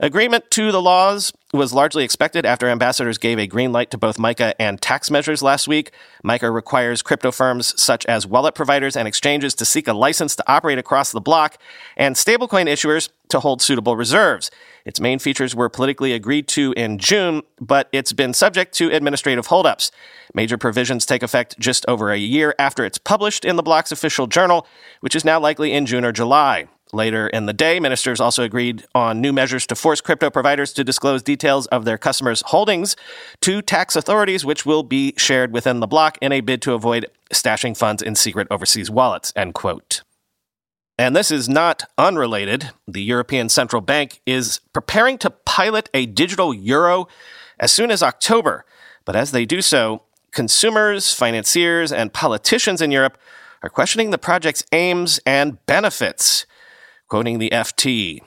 Agreement 0.00 0.50
to 0.50 0.72
the 0.72 0.80
laws 0.80 1.32
was 1.52 1.74
largely 1.74 2.02
expected 2.02 2.46
after 2.46 2.66
ambassadors 2.66 3.18
gave 3.18 3.38
a 3.38 3.46
green 3.46 3.72
light 3.72 3.90
to 3.90 3.98
both 3.98 4.18
MICA 4.18 4.60
and 4.60 4.80
tax 4.80 5.10
measures 5.10 5.42
last 5.42 5.68
week. 5.68 5.92
MICA 6.24 6.50
requires 6.50 7.02
crypto 7.02 7.30
firms 7.30 7.80
such 7.80 8.06
as 8.06 8.26
wallet 8.26 8.54
providers 8.54 8.96
and 8.96 9.06
exchanges 9.06 9.54
to 9.54 9.66
seek 9.66 9.86
a 9.86 9.92
license 9.92 10.34
to 10.34 10.44
operate 10.50 10.78
across 10.78 11.12
the 11.12 11.20
block 11.20 11.58
and 11.96 12.16
stablecoin 12.16 12.66
issuers 12.66 13.10
to 13.28 13.40
hold 13.40 13.60
suitable 13.60 13.94
reserves. 13.94 14.50
Its 14.86 14.98
main 14.98 15.18
features 15.18 15.54
were 15.54 15.68
politically 15.68 16.14
agreed 16.14 16.48
to 16.48 16.72
in 16.76 16.98
June, 16.98 17.42
but 17.60 17.88
it's 17.92 18.14
been 18.14 18.32
subject 18.32 18.74
to 18.74 18.90
administrative 18.90 19.46
holdups. 19.46 19.92
Major 20.34 20.56
provisions 20.56 21.04
take 21.04 21.22
effect 21.22 21.58
just 21.58 21.84
over 21.86 22.10
a 22.10 22.18
year 22.18 22.54
after 22.58 22.84
it's 22.84 22.98
published 22.98 23.44
in 23.44 23.56
the 23.56 23.62
block's 23.62 23.92
official 23.92 24.26
journal, 24.26 24.66
which 25.00 25.14
is 25.14 25.24
now 25.24 25.38
likely 25.38 25.72
in 25.72 25.84
June 25.84 26.04
or 26.04 26.12
July. 26.12 26.66
Later 26.94 27.26
in 27.26 27.46
the 27.46 27.54
day, 27.54 27.80
ministers 27.80 28.20
also 28.20 28.42
agreed 28.42 28.84
on 28.94 29.22
new 29.22 29.32
measures 29.32 29.66
to 29.68 29.74
force 29.74 30.02
crypto 30.02 30.28
providers 30.28 30.74
to 30.74 30.84
disclose 30.84 31.22
details 31.22 31.66
of 31.68 31.86
their 31.86 31.96
customers' 31.96 32.42
holdings 32.46 32.96
to 33.40 33.62
tax 33.62 33.96
authorities, 33.96 34.44
which 34.44 34.66
will 34.66 34.82
be 34.82 35.14
shared 35.16 35.54
within 35.54 35.80
the 35.80 35.86
block 35.86 36.18
in 36.20 36.32
a 36.32 36.42
bid 36.42 36.60
to 36.62 36.74
avoid 36.74 37.06
stashing 37.32 37.74
funds 37.74 38.02
in 38.02 38.14
secret 38.14 38.46
overseas 38.50 38.90
wallets. 38.90 39.32
End 39.34 39.54
quote. 39.54 40.02
And 40.98 41.16
this 41.16 41.30
is 41.30 41.48
not 41.48 41.84
unrelated. 41.96 42.72
The 42.86 43.02
European 43.02 43.48
Central 43.48 43.80
Bank 43.80 44.20
is 44.26 44.60
preparing 44.74 45.16
to 45.18 45.30
pilot 45.30 45.88
a 45.94 46.04
digital 46.04 46.52
euro 46.52 47.08
as 47.58 47.72
soon 47.72 47.90
as 47.90 48.02
October. 48.02 48.66
But 49.06 49.16
as 49.16 49.30
they 49.32 49.46
do 49.46 49.62
so, 49.62 50.02
consumers, 50.30 51.14
financiers, 51.14 51.90
and 51.90 52.12
politicians 52.12 52.82
in 52.82 52.90
Europe 52.90 53.16
are 53.62 53.70
questioning 53.70 54.10
the 54.10 54.18
project's 54.18 54.64
aims 54.72 55.18
and 55.24 55.64
benefits. 55.64 56.44
Quoting 57.12 57.40
the 57.40 57.50
FT, 57.50 58.20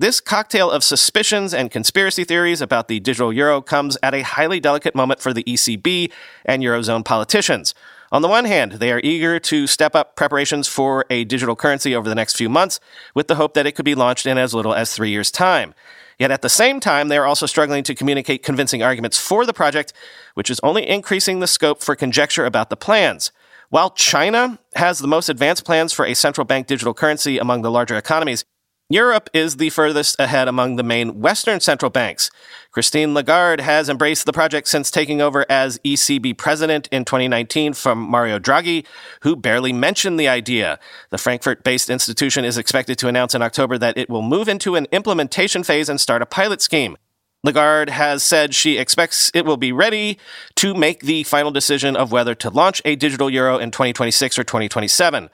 this 0.00 0.18
cocktail 0.18 0.68
of 0.68 0.82
suspicions 0.82 1.54
and 1.54 1.70
conspiracy 1.70 2.24
theories 2.24 2.60
about 2.60 2.88
the 2.88 2.98
digital 2.98 3.32
euro 3.32 3.62
comes 3.62 3.96
at 4.02 4.14
a 4.14 4.22
highly 4.22 4.58
delicate 4.58 4.96
moment 4.96 5.20
for 5.20 5.32
the 5.32 5.44
ECB 5.44 6.10
and 6.44 6.60
Eurozone 6.60 7.04
politicians. 7.04 7.72
On 8.10 8.20
the 8.20 8.26
one 8.26 8.44
hand, 8.44 8.72
they 8.72 8.90
are 8.90 9.00
eager 9.04 9.38
to 9.38 9.68
step 9.68 9.94
up 9.94 10.16
preparations 10.16 10.66
for 10.66 11.06
a 11.08 11.22
digital 11.22 11.54
currency 11.54 11.94
over 11.94 12.08
the 12.08 12.16
next 12.16 12.34
few 12.34 12.48
months 12.48 12.80
with 13.14 13.28
the 13.28 13.36
hope 13.36 13.54
that 13.54 13.64
it 13.64 13.76
could 13.76 13.84
be 13.84 13.94
launched 13.94 14.26
in 14.26 14.38
as 14.38 14.52
little 14.52 14.74
as 14.74 14.92
three 14.92 15.10
years' 15.10 15.30
time. 15.30 15.72
Yet 16.18 16.32
at 16.32 16.42
the 16.42 16.48
same 16.48 16.80
time, 16.80 17.06
they 17.06 17.18
are 17.18 17.26
also 17.26 17.46
struggling 17.46 17.84
to 17.84 17.94
communicate 17.94 18.42
convincing 18.42 18.82
arguments 18.82 19.20
for 19.20 19.46
the 19.46 19.54
project, 19.54 19.92
which 20.34 20.50
is 20.50 20.58
only 20.64 20.88
increasing 20.88 21.38
the 21.38 21.46
scope 21.46 21.80
for 21.80 21.94
conjecture 21.94 22.44
about 22.44 22.70
the 22.70 22.76
plans. 22.76 23.30
While 23.72 23.92
China 23.92 24.58
has 24.74 24.98
the 24.98 25.08
most 25.08 25.30
advanced 25.30 25.64
plans 25.64 25.94
for 25.94 26.04
a 26.04 26.12
central 26.12 26.44
bank 26.44 26.66
digital 26.66 26.92
currency 26.92 27.38
among 27.38 27.62
the 27.62 27.70
larger 27.70 27.96
economies, 27.96 28.44
Europe 28.90 29.30
is 29.32 29.56
the 29.56 29.70
furthest 29.70 30.14
ahead 30.20 30.46
among 30.46 30.76
the 30.76 30.82
main 30.82 31.20
Western 31.22 31.58
central 31.58 31.88
banks. 31.88 32.30
Christine 32.70 33.14
Lagarde 33.14 33.62
has 33.62 33.88
embraced 33.88 34.26
the 34.26 34.32
project 34.34 34.68
since 34.68 34.90
taking 34.90 35.22
over 35.22 35.46
as 35.48 35.78
ECB 35.86 36.36
president 36.36 36.86
in 36.92 37.06
2019 37.06 37.72
from 37.72 37.98
Mario 37.98 38.38
Draghi, 38.38 38.84
who 39.22 39.34
barely 39.34 39.72
mentioned 39.72 40.20
the 40.20 40.28
idea. 40.28 40.78
The 41.08 41.16
Frankfurt 41.16 41.64
based 41.64 41.88
institution 41.88 42.44
is 42.44 42.58
expected 42.58 42.98
to 42.98 43.08
announce 43.08 43.34
in 43.34 43.40
October 43.40 43.78
that 43.78 43.96
it 43.96 44.10
will 44.10 44.20
move 44.20 44.50
into 44.50 44.74
an 44.74 44.86
implementation 44.92 45.62
phase 45.62 45.88
and 45.88 45.98
start 45.98 46.20
a 46.20 46.26
pilot 46.26 46.60
scheme. 46.60 46.98
Lagarde 47.44 47.90
has 47.90 48.22
said 48.22 48.54
she 48.54 48.78
expects 48.78 49.28
it 49.34 49.44
will 49.44 49.56
be 49.56 49.72
ready 49.72 50.16
to 50.54 50.74
make 50.74 51.00
the 51.00 51.24
final 51.24 51.50
decision 51.50 51.96
of 51.96 52.12
whether 52.12 52.36
to 52.36 52.50
launch 52.50 52.80
a 52.84 52.94
digital 52.94 53.28
euro 53.28 53.58
in 53.58 53.72
2026 53.72 54.38
or 54.38 54.44
2027. 54.44 55.28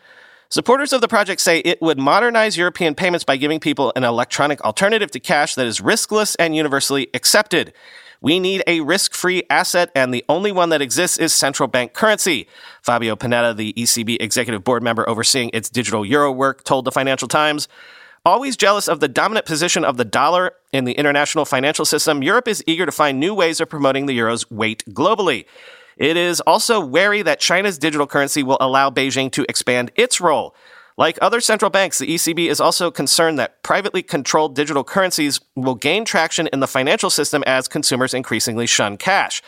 Supporters 0.49 0.95
of 0.95 1.03
the 1.03 1.09
project 1.09 1.39
say 1.43 1.59
it 1.59 1.83
would 1.83 1.99
modernize 1.99 2.57
European 2.57 2.95
payments 2.95 3.25
by 3.25 3.37
giving 3.37 3.61
people 3.61 3.93
an 3.95 4.05
electronic 4.05 4.59
alternative 4.63 5.11
to 5.11 5.21
cash 5.21 5.55
that 5.55 5.67
is 5.67 5.81
riskless 5.81 6.35
and 6.39 6.57
universally 6.57 7.09
accepted. 7.13 7.75
We 8.23 8.41
need 8.41 8.65
a 8.67 8.81
risk 8.81 9.13
free 9.13 9.43
asset, 9.51 9.91
and 9.95 10.13
the 10.13 10.25
only 10.31 10.51
one 10.51 10.71
that 10.71 10.81
exists 10.81 11.19
is 11.19 11.35
central 11.35 11.69
bank 11.69 11.93
currency. 11.93 12.49
Fabio 12.81 13.17
Panetta, 13.17 13.55
the 13.55 13.75
ECB 13.75 14.17
executive 14.19 14.65
board 14.65 14.83
member 14.83 15.07
overseeing 15.07 15.51
its 15.53 15.69
digital 15.69 16.07
euro 16.07 16.33
work, 16.33 16.65
told 16.65 16.87
the 16.87 16.91
Financial 16.91 17.29
Times. 17.29 17.69
Always 18.29 18.59
jealous 18.59 18.89
of 18.89 19.01
the 19.01 19.09
dominant 19.09 19.47
position 19.47 19.87
of 19.87 19.97
the 19.97 20.05
dollar 20.05 20.53
in 20.71 20.85
the 20.85 20.93
international 20.93 21.47
financial 21.47 21.87
system, 21.87 22.23
Europe 22.23 22.47
is 22.47 22.63
eager 22.67 22.85
to 22.85 22.93
find 22.93 23.19
new 23.19 23.33
ways 23.33 23.59
of 23.59 23.71
promoting 23.71 24.05
the 24.05 24.13
euro's 24.13 24.51
weight 24.51 24.85
globally. 24.91 25.47
It 25.97 26.19
is 26.19 26.43
also 26.43 26.79
wary 26.79 27.23
that 27.23 27.41
China's 27.41 27.79
digital 27.79 28.07
currency 28.07 28.43
will 28.43 28.59
allow 28.61 28.91
Beijing 28.91 29.33
to 29.33 29.47
expand 29.49 29.93
its 29.97 30.21
role. 30.21 30.55
Like 30.99 31.19
other 31.23 31.41
central 31.41 31.71
banks, 31.71 31.97
the 31.97 32.07
ECB 32.07 32.51
is 32.51 32.61
also 32.61 32.91
concerned 32.91 33.39
that 33.39 33.63
privately 33.63 34.03
controlled 34.03 34.55
digital 34.55 34.85
currencies 34.85 35.41
will 35.57 35.75
gain 35.75 36.05
traction 36.05 36.49
in 36.53 36.61
the 36.61 36.67
financial 36.67 37.09
system 37.09 37.43
as 37.47 37.67
consumers 37.67 38.13
increasingly 38.13 38.67
shun 38.67 38.99
cash. 38.99 39.41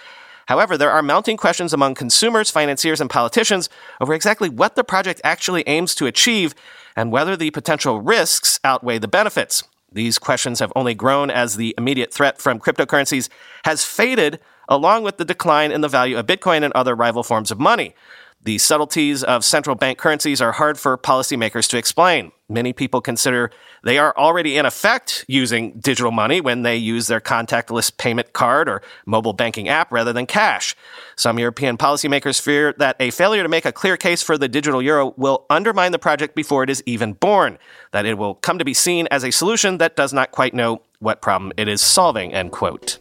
However, 0.50 0.76
there 0.76 0.90
are 0.90 1.00
mounting 1.00 1.36
questions 1.36 1.72
among 1.72 1.94
consumers, 1.94 2.50
financiers, 2.50 3.00
and 3.00 3.08
politicians 3.08 3.68
over 4.00 4.12
exactly 4.12 4.48
what 4.48 4.74
the 4.74 4.82
project 4.82 5.20
actually 5.22 5.62
aims 5.68 5.94
to 5.94 6.06
achieve 6.06 6.56
and 6.96 7.12
whether 7.12 7.36
the 7.36 7.52
potential 7.52 8.00
risks 8.00 8.58
outweigh 8.64 8.98
the 8.98 9.06
benefits. 9.06 9.62
These 9.92 10.18
questions 10.18 10.58
have 10.58 10.72
only 10.74 10.92
grown 10.92 11.30
as 11.30 11.54
the 11.54 11.72
immediate 11.78 12.12
threat 12.12 12.38
from 12.40 12.58
cryptocurrencies 12.58 13.28
has 13.64 13.84
faded, 13.84 14.40
along 14.68 15.04
with 15.04 15.18
the 15.18 15.24
decline 15.24 15.70
in 15.70 15.82
the 15.82 15.88
value 15.88 16.18
of 16.18 16.26
Bitcoin 16.26 16.64
and 16.64 16.72
other 16.72 16.96
rival 16.96 17.22
forms 17.22 17.52
of 17.52 17.60
money. 17.60 17.94
The 18.42 18.56
subtleties 18.56 19.22
of 19.22 19.44
central 19.44 19.76
bank 19.76 19.98
currencies 19.98 20.40
are 20.40 20.52
hard 20.52 20.78
for 20.78 20.96
policymakers 20.96 21.68
to 21.70 21.76
explain. 21.76 22.32
Many 22.48 22.72
people 22.72 23.02
consider 23.02 23.50
they 23.84 23.98
are 23.98 24.16
already 24.16 24.56
in 24.56 24.64
effect 24.64 25.26
using 25.28 25.72
digital 25.78 26.10
money 26.10 26.40
when 26.40 26.62
they 26.62 26.76
use 26.76 27.06
their 27.06 27.20
contactless 27.20 27.94
payment 27.94 28.32
card 28.32 28.66
or 28.66 28.80
mobile 29.04 29.34
banking 29.34 29.68
app 29.68 29.92
rather 29.92 30.14
than 30.14 30.24
cash. 30.24 30.74
Some 31.16 31.38
European 31.38 31.76
policymakers 31.76 32.40
fear 32.40 32.74
that 32.78 32.96
a 32.98 33.10
failure 33.10 33.42
to 33.42 33.48
make 33.48 33.66
a 33.66 33.72
clear 33.72 33.98
case 33.98 34.22
for 34.22 34.38
the 34.38 34.48
digital 34.48 34.80
euro 34.80 35.12
will 35.18 35.44
undermine 35.50 35.92
the 35.92 35.98
project 35.98 36.34
before 36.34 36.64
it 36.64 36.70
is 36.70 36.82
even 36.86 37.12
born, 37.12 37.58
that 37.92 38.06
it 38.06 38.16
will 38.16 38.36
come 38.36 38.58
to 38.58 38.64
be 38.64 38.74
seen 38.74 39.06
as 39.10 39.22
a 39.22 39.30
solution 39.30 39.76
that 39.78 39.96
does 39.96 40.14
not 40.14 40.30
quite 40.30 40.54
know 40.54 40.80
what 40.98 41.20
problem 41.20 41.52
it 41.58 41.68
is 41.68 41.82
solving, 41.82 42.32
end 42.32 42.52
quote. 42.52 42.98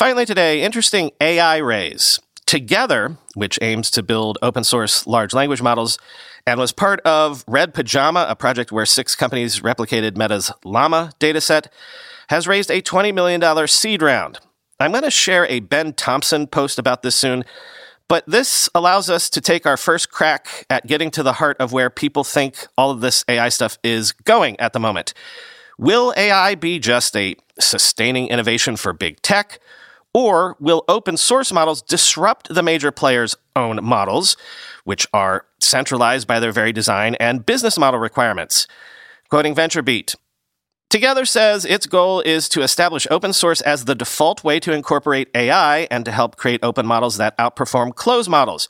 Finally, 0.00 0.24
today, 0.24 0.62
interesting 0.62 1.10
AI 1.20 1.58
raise. 1.58 2.20
Together, 2.46 3.18
which 3.34 3.58
aims 3.60 3.90
to 3.90 4.02
build 4.02 4.38
open 4.40 4.64
source 4.64 5.06
large 5.06 5.34
language 5.34 5.60
models, 5.60 5.98
and 6.46 6.58
was 6.58 6.72
part 6.72 7.00
of 7.00 7.44
Red 7.46 7.74
Pajama, 7.74 8.24
a 8.26 8.34
project 8.34 8.72
where 8.72 8.86
six 8.86 9.14
companies 9.14 9.60
replicated 9.60 10.16
Meta's 10.16 10.50
Llama 10.64 11.12
dataset, 11.20 11.66
has 12.30 12.48
raised 12.48 12.70
a 12.70 12.80
$20 12.80 13.12
million 13.12 13.68
seed 13.68 14.00
round. 14.00 14.38
I'm 14.80 14.90
going 14.90 15.04
to 15.04 15.10
share 15.10 15.44
a 15.48 15.60
Ben 15.60 15.92
Thompson 15.92 16.46
post 16.46 16.78
about 16.78 17.02
this 17.02 17.14
soon, 17.14 17.44
but 18.08 18.24
this 18.26 18.70
allows 18.74 19.10
us 19.10 19.28
to 19.28 19.42
take 19.42 19.66
our 19.66 19.76
first 19.76 20.10
crack 20.10 20.64
at 20.70 20.86
getting 20.86 21.10
to 21.10 21.22
the 21.22 21.34
heart 21.34 21.58
of 21.60 21.74
where 21.74 21.90
people 21.90 22.24
think 22.24 22.66
all 22.78 22.90
of 22.90 23.02
this 23.02 23.22
AI 23.28 23.50
stuff 23.50 23.76
is 23.84 24.12
going 24.12 24.58
at 24.60 24.72
the 24.72 24.80
moment. 24.80 25.12
Will 25.76 26.14
AI 26.16 26.54
be 26.54 26.78
just 26.78 27.14
a 27.18 27.36
sustaining 27.58 28.28
innovation 28.28 28.76
for 28.76 28.94
big 28.94 29.20
tech? 29.20 29.60
Or 30.12 30.56
will 30.58 30.84
open 30.88 31.16
source 31.16 31.52
models 31.52 31.82
disrupt 31.82 32.52
the 32.52 32.62
major 32.62 32.90
players' 32.90 33.36
own 33.54 33.84
models, 33.84 34.36
which 34.84 35.06
are 35.12 35.46
centralized 35.60 36.26
by 36.26 36.40
their 36.40 36.52
very 36.52 36.72
design 36.72 37.14
and 37.16 37.46
business 37.46 37.78
model 37.78 38.00
requirements? 38.00 38.66
Quoting 39.28 39.54
VentureBeat, 39.54 40.16
Together 40.90 41.24
says 41.24 41.64
its 41.64 41.86
goal 41.86 42.20
is 42.22 42.48
to 42.48 42.62
establish 42.62 43.06
open 43.12 43.32
source 43.32 43.60
as 43.60 43.84
the 43.84 43.94
default 43.94 44.42
way 44.42 44.58
to 44.58 44.72
incorporate 44.72 45.30
AI 45.36 45.86
and 45.88 46.04
to 46.04 46.10
help 46.10 46.34
create 46.34 46.58
open 46.64 46.84
models 46.84 47.16
that 47.16 47.38
outperform 47.38 47.94
closed 47.94 48.28
models. 48.28 48.66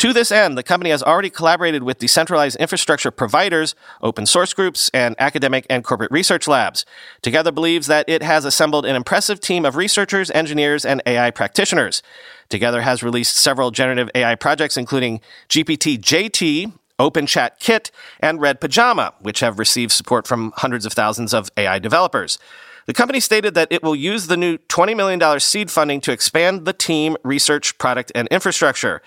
To 0.00 0.14
this 0.14 0.32
end, 0.32 0.56
the 0.56 0.62
company 0.62 0.88
has 0.88 1.02
already 1.02 1.28
collaborated 1.28 1.82
with 1.82 1.98
decentralized 1.98 2.56
infrastructure 2.56 3.10
providers, 3.10 3.74
open 4.00 4.24
source 4.24 4.54
groups, 4.54 4.90
and 4.94 5.14
academic 5.18 5.66
and 5.68 5.84
corporate 5.84 6.10
research 6.10 6.48
labs. 6.48 6.86
Together 7.20 7.52
believes 7.52 7.86
that 7.88 8.08
it 8.08 8.22
has 8.22 8.46
assembled 8.46 8.86
an 8.86 8.96
impressive 8.96 9.40
team 9.40 9.66
of 9.66 9.76
researchers, 9.76 10.30
engineers, 10.30 10.86
and 10.86 11.02
AI 11.04 11.30
practitioners. 11.30 12.02
Together 12.48 12.80
has 12.80 13.02
released 13.02 13.36
several 13.36 13.70
generative 13.70 14.08
AI 14.14 14.36
projects, 14.36 14.78
including 14.78 15.20
GPT 15.50 15.98
JT, 15.98 16.72
OpenChat 16.98 17.58
Kit, 17.58 17.90
and 18.20 18.40
Red 18.40 18.58
Pajama, 18.58 19.12
which 19.20 19.40
have 19.40 19.58
received 19.58 19.92
support 19.92 20.26
from 20.26 20.54
hundreds 20.56 20.86
of 20.86 20.94
thousands 20.94 21.34
of 21.34 21.50
AI 21.58 21.78
developers. 21.78 22.38
The 22.86 22.94
company 22.94 23.20
stated 23.20 23.52
that 23.52 23.68
it 23.70 23.82
will 23.82 23.94
use 23.94 24.28
the 24.28 24.38
new 24.38 24.56
$20 24.56 24.96
million 24.96 25.40
seed 25.40 25.70
funding 25.70 26.00
to 26.00 26.10
expand 26.10 26.64
the 26.64 26.72
team, 26.72 27.18
research, 27.22 27.76
product, 27.76 28.10
and 28.14 28.28
infrastructure. 28.28 29.02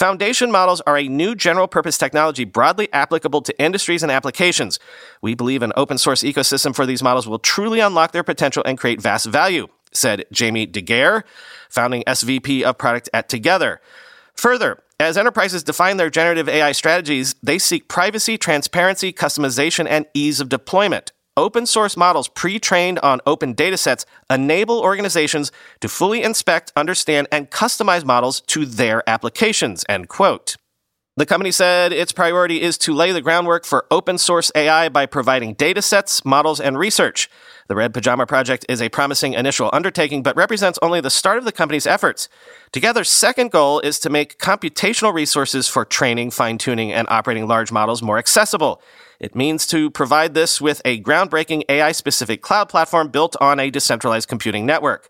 Foundation 0.00 0.50
models 0.50 0.80
are 0.86 0.96
a 0.96 1.08
new 1.08 1.34
general 1.34 1.68
purpose 1.68 1.98
technology 1.98 2.46
broadly 2.46 2.90
applicable 2.90 3.42
to 3.42 3.60
industries 3.60 4.02
and 4.02 4.10
applications. 4.10 4.78
We 5.20 5.34
believe 5.34 5.60
an 5.60 5.74
open 5.76 5.98
source 5.98 6.22
ecosystem 6.22 6.74
for 6.74 6.86
these 6.86 7.02
models 7.02 7.28
will 7.28 7.38
truly 7.38 7.80
unlock 7.80 8.12
their 8.12 8.22
potential 8.22 8.62
and 8.64 8.78
create 8.78 9.02
vast 9.02 9.26
value, 9.26 9.66
said 9.92 10.24
Jamie 10.32 10.64
de 10.64 10.80
Guerre, 10.80 11.22
founding 11.68 12.02
SVP 12.04 12.62
of 12.62 12.78
product 12.78 13.10
at 13.12 13.28
Together. 13.28 13.82
Further, 14.32 14.82
as 14.98 15.18
enterprises 15.18 15.62
define 15.62 15.98
their 15.98 16.08
generative 16.08 16.48
AI 16.48 16.72
strategies, 16.72 17.34
they 17.42 17.58
seek 17.58 17.86
privacy, 17.86 18.38
transparency, 18.38 19.12
customization, 19.12 19.86
and 19.86 20.06
ease 20.14 20.40
of 20.40 20.48
deployment. 20.48 21.12
Open 21.36 21.64
source 21.64 21.96
models 21.96 22.28
pre 22.28 22.58
trained 22.58 22.98
on 23.00 23.20
open 23.24 23.54
datasets 23.54 24.04
enable 24.28 24.80
organizations 24.80 25.52
to 25.80 25.88
fully 25.88 26.22
inspect, 26.22 26.72
understand, 26.74 27.28
and 27.30 27.50
customize 27.50 28.04
models 28.04 28.40
to 28.42 28.66
their 28.66 29.08
applications. 29.08 29.84
End 29.88 30.08
quote. 30.08 30.56
The 31.16 31.26
company 31.26 31.50
said 31.50 31.92
its 31.92 32.12
priority 32.12 32.62
is 32.62 32.78
to 32.78 32.94
lay 32.94 33.12
the 33.12 33.20
groundwork 33.20 33.64
for 33.64 33.84
open 33.90 34.16
source 34.16 34.50
AI 34.54 34.88
by 34.88 35.06
providing 35.06 35.54
datasets, 35.54 36.24
models, 36.24 36.60
and 36.60 36.78
research. 36.78 37.28
The 37.68 37.76
Red 37.76 37.92
Pajama 37.92 38.26
Project 38.26 38.64
is 38.68 38.80
a 38.80 38.88
promising 38.88 39.34
initial 39.34 39.70
undertaking, 39.72 40.22
but 40.22 40.36
represents 40.36 40.78
only 40.82 41.00
the 41.00 41.10
start 41.10 41.38
of 41.38 41.44
the 41.44 41.52
company's 41.52 41.86
efforts. 41.86 42.28
Together's 42.72 43.10
second 43.10 43.50
goal 43.50 43.80
is 43.80 43.98
to 44.00 44.10
make 44.10 44.38
computational 44.38 45.12
resources 45.12 45.68
for 45.68 45.84
training, 45.84 46.30
fine 46.30 46.58
tuning, 46.58 46.92
and 46.92 47.06
operating 47.10 47.46
large 47.46 47.70
models 47.70 48.02
more 48.02 48.18
accessible. 48.18 48.80
It 49.20 49.34
means 49.34 49.66
to 49.66 49.90
provide 49.90 50.32
this 50.32 50.60
with 50.60 50.80
a 50.84 51.00
groundbreaking 51.02 51.64
AI 51.68 51.92
specific 51.92 52.40
cloud 52.40 52.70
platform 52.70 53.08
built 53.08 53.36
on 53.38 53.60
a 53.60 53.70
decentralized 53.70 54.28
computing 54.28 54.64
network. 54.64 55.08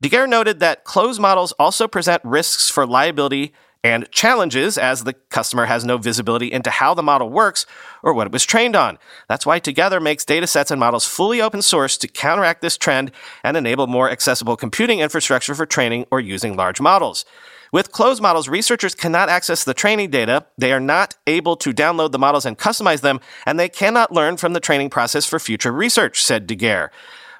de 0.00 0.08
Guerre 0.08 0.26
noted 0.26 0.58
that 0.60 0.84
closed 0.84 1.20
models 1.20 1.52
also 1.52 1.86
present 1.86 2.24
risks 2.24 2.70
for 2.70 2.86
liability 2.86 3.52
and 3.84 4.10
challenges 4.10 4.78
as 4.78 5.04
the 5.04 5.12
customer 5.12 5.66
has 5.66 5.84
no 5.84 5.98
visibility 5.98 6.50
into 6.50 6.70
how 6.70 6.94
the 6.94 7.02
model 7.02 7.28
works 7.28 7.66
or 8.02 8.14
what 8.14 8.26
it 8.26 8.32
was 8.32 8.44
trained 8.44 8.76
on. 8.76 8.98
That's 9.28 9.44
why 9.44 9.58
Together 9.58 10.00
makes 10.00 10.24
datasets 10.24 10.70
and 10.70 10.80
models 10.80 11.04
fully 11.04 11.42
open 11.42 11.62
source 11.62 11.98
to 11.98 12.08
counteract 12.08 12.62
this 12.62 12.78
trend 12.78 13.10
and 13.44 13.56
enable 13.56 13.86
more 13.86 14.10
accessible 14.10 14.56
computing 14.56 15.00
infrastructure 15.00 15.54
for 15.54 15.66
training 15.66 16.06
or 16.10 16.20
using 16.20 16.56
large 16.56 16.80
models. 16.80 17.24
With 17.72 17.90
closed 17.90 18.20
models, 18.20 18.50
researchers 18.50 18.94
cannot 18.94 19.30
access 19.30 19.64
the 19.64 19.72
training 19.72 20.10
data, 20.10 20.44
they 20.58 20.74
are 20.74 20.80
not 20.80 21.16
able 21.26 21.56
to 21.56 21.72
download 21.72 22.12
the 22.12 22.18
models 22.18 22.44
and 22.44 22.58
customize 22.58 23.00
them, 23.00 23.18
and 23.46 23.58
they 23.58 23.70
cannot 23.70 24.12
learn 24.12 24.36
from 24.36 24.52
the 24.52 24.60
training 24.60 24.90
process 24.90 25.24
for 25.24 25.38
future 25.38 25.72
research, 25.72 26.22
said 26.22 26.46
de 26.46 26.54
Guerre. 26.54 26.92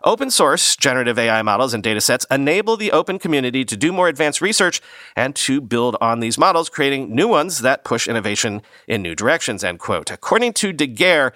Open 0.04 0.30
source 0.30 0.74
generative 0.74 1.18
AI 1.18 1.42
models 1.42 1.74
and 1.74 1.84
datasets 1.84 2.24
enable 2.30 2.78
the 2.78 2.92
open 2.92 3.18
community 3.18 3.62
to 3.66 3.76
do 3.76 3.92
more 3.92 4.08
advanced 4.08 4.40
research 4.40 4.80
and 5.14 5.36
to 5.36 5.60
build 5.60 5.98
on 6.00 6.20
these 6.20 6.38
models, 6.38 6.70
creating 6.70 7.14
new 7.14 7.28
ones 7.28 7.58
that 7.58 7.84
push 7.84 8.08
innovation 8.08 8.62
in 8.88 9.02
new 9.02 9.14
directions, 9.14 9.62
end 9.62 9.80
quote. 9.80 10.10
According 10.10 10.54
to 10.54 10.72
de 10.72 10.86
Guerre, 10.86 11.34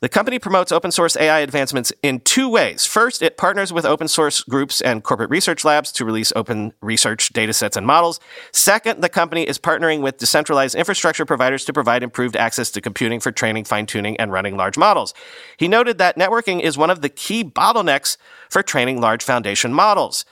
the 0.00 0.08
company 0.08 0.38
promotes 0.38 0.70
open 0.70 0.92
source 0.92 1.16
AI 1.16 1.40
advancements 1.40 1.92
in 2.02 2.20
two 2.20 2.48
ways. 2.48 2.86
First, 2.86 3.20
it 3.20 3.36
partners 3.36 3.72
with 3.72 3.84
open 3.84 4.06
source 4.06 4.42
groups 4.42 4.80
and 4.80 5.02
corporate 5.02 5.30
research 5.30 5.64
labs 5.64 5.90
to 5.92 6.04
release 6.04 6.32
open 6.36 6.72
research 6.80 7.32
datasets 7.32 7.76
and 7.76 7.84
models. 7.84 8.20
Second, 8.52 9.00
the 9.00 9.08
company 9.08 9.42
is 9.42 9.58
partnering 9.58 10.00
with 10.00 10.18
decentralized 10.18 10.76
infrastructure 10.76 11.24
providers 11.24 11.64
to 11.64 11.72
provide 11.72 12.04
improved 12.04 12.36
access 12.36 12.70
to 12.70 12.80
computing 12.80 13.18
for 13.18 13.32
training, 13.32 13.64
fine 13.64 13.86
tuning, 13.86 14.16
and 14.18 14.30
running 14.30 14.56
large 14.56 14.78
models. 14.78 15.14
He 15.56 15.66
noted 15.66 15.98
that 15.98 16.16
networking 16.16 16.60
is 16.60 16.78
one 16.78 16.90
of 16.90 17.02
the 17.02 17.08
key 17.08 17.42
bottlenecks 17.42 18.16
for 18.50 18.62
training 18.62 19.00
large 19.00 19.24
foundation 19.24 19.74
models. 19.74 20.24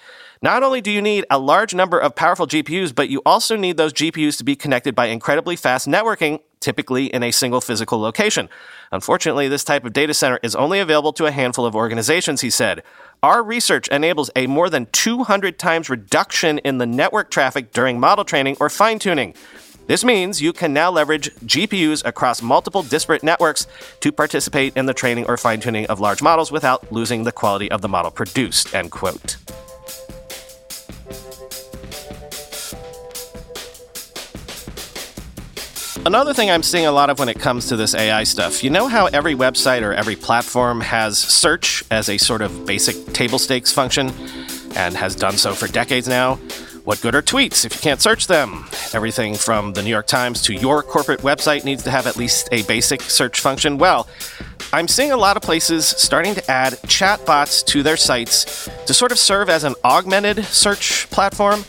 Not 0.43 0.63
only 0.63 0.81
do 0.81 0.91
you 0.93 1.03
need 1.03 1.25
a 1.31 1.39
large 1.39 1.75
number 1.75 1.99
of 1.99 2.15
powerful 2.15 2.47
GPUs, 2.47 2.95
but 2.95 3.09
you 3.09 3.23
also 3.27 3.57
need 3.57 3.79
those 3.79 3.93
GPUs 3.93 4.37
to 4.39 4.45
be 4.45 4.55
connected 4.55 4.95
by 4.95 5.07
incredibly 5.07 5.57
fast 5.57 5.89
networking, 5.89 6.41
typically 6.67 7.07
in 7.07 7.23
a 7.23 7.31
single 7.31 7.61
physical 7.61 8.01
location. 8.01 8.49
Unfortunately, 8.91 9.47
this 9.47 9.63
type 9.63 9.85
of 9.85 9.93
data 9.93 10.13
center 10.13 10.41
is 10.43 10.57
only 10.57 10.81
available 10.81 11.13
to 11.13 11.27
a 11.27 11.31
handful 11.31 11.65
of 11.65 11.77
organizations, 11.77 12.41
he 12.41 12.51
said. 12.51 12.83
Our 13.23 13.45
research 13.45 13.87
enables 13.87 14.33
a 14.35 14.49
more 14.49 14.69
than 14.69 14.89
200 14.91 15.61
times 15.61 15.89
reduction 15.89 16.59
in 16.59 16.79
the 16.79 16.87
network 16.87 17.31
traffic 17.31 17.73
during 17.73 18.01
model 18.01 18.25
training 18.25 18.57
or 18.59 18.69
fine 18.69 18.99
tuning. 18.99 19.33
This 19.87 20.03
means 20.05 20.43
you 20.43 20.53
can 20.53 20.73
now 20.73 20.91
leverage 20.91 21.33
GPUs 21.37 22.05
across 22.05 22.43
multiple 22.43 22.83
disparate 22.83 23.23
networks 23.23 23.69
to 24.01 24.11
participate 24.11 24.77
in 24.77 24.87
the 24.87 24.95
training 24.95 25.27
or 25.29 25.37
fine 25.37 25.61
tuning 25.61 25.87
of 25.87 26.01
large 26.01 26.21
models 26.21 26.51
without 26.51 26.91
losing 26.91 27.23
the 27.23 27.31
quality 27.31 27.71
of 27.71 27.81
the 27.81 27.89
model 27.89 28.11
produced. 28.11 28.75
End 28.75 28.91
quote. 28.91 29.37
Another 36.07 36.33
thing 36.33 36.53
I'm 36.53 36.63
seeing 36.63 36.87
a 36.87 36.93
lot 36.93 37.11
of 37.11 37.19
when 37.19 37.29
it 37.29 37.41
comes 37.41 37.67
to 37.67 37.75
this 37.75 37.93
AI 37.93 38.23
stuff, 38.23 38.63
you 38.63 38.71
know 38.71 38.87
how 38.87 39.07
every 39.07 39.35
website 39.35 39.83
or 39.83 39.93
every 39.93 40.15
platform 40.15 40.81
has 40.81 41.19
search 41.19 41.83
as 41.91 42.09
a 42.09 42.17
sort 42.17 42.43
of 42.43 42.65
basic 42.65 43.13
table 43.13 43.41
stakes 43.41 43.73
function 43.73 44.13
and 44.77 44.97
has 44.97 45.17
done 45.17 45.37
so 45.37 45.53
for 45.53 45.67
decades 45.67 46.07
now? 46.07 46.37
What 46.85 47.01
good 47.01 47.17
are 47.17 47.23
tweets 47.23 47.65
if 47.65 47.75
you 47.75 47.81
can't 47.81 48.01
search 48.01 48.29
them? 48.29 48.67
Everything 48.95 49.35
from 49.35 49.73
the 49.73 49.83
New 49.83 49.91
York 49.91 50.07
Times 50.07 50.43
to 50.43 50.55
your 50.55 50.81
corporate 50.85 51.23
website 51.23 51.65
needs 51.65 51.83
to 51.83 51.91
have 51.91 52.07
at 52.07 52.17
least 52.17 52.49
a 52.53 52.63
basic 52.63 53.03
search 53.03 53.41
function. 53.41 53.77
Well, 53.77 54.07
I'm 54.77 54.89
seeing 54.89 55.11
a 55.11 55.17
lot 55.17 55.39
of 55.39 55.43
places 55.43 55.87
starting 55.87 56.35
to 56.35 56.51
add 56.51 56.75
chatbots 56.83 57.65
to 57.69 57.83
their 57.83 57.97
sites 57.97 58.69
to 58.85 58.93
sort 58.93 59.11
of 59.11 59.19
serve 59.19 59.49
as 59.49 59.65
an 59.65 59.75
augmented 59.83 60.45
search 60.45 61.09
platform. 61.09 61.63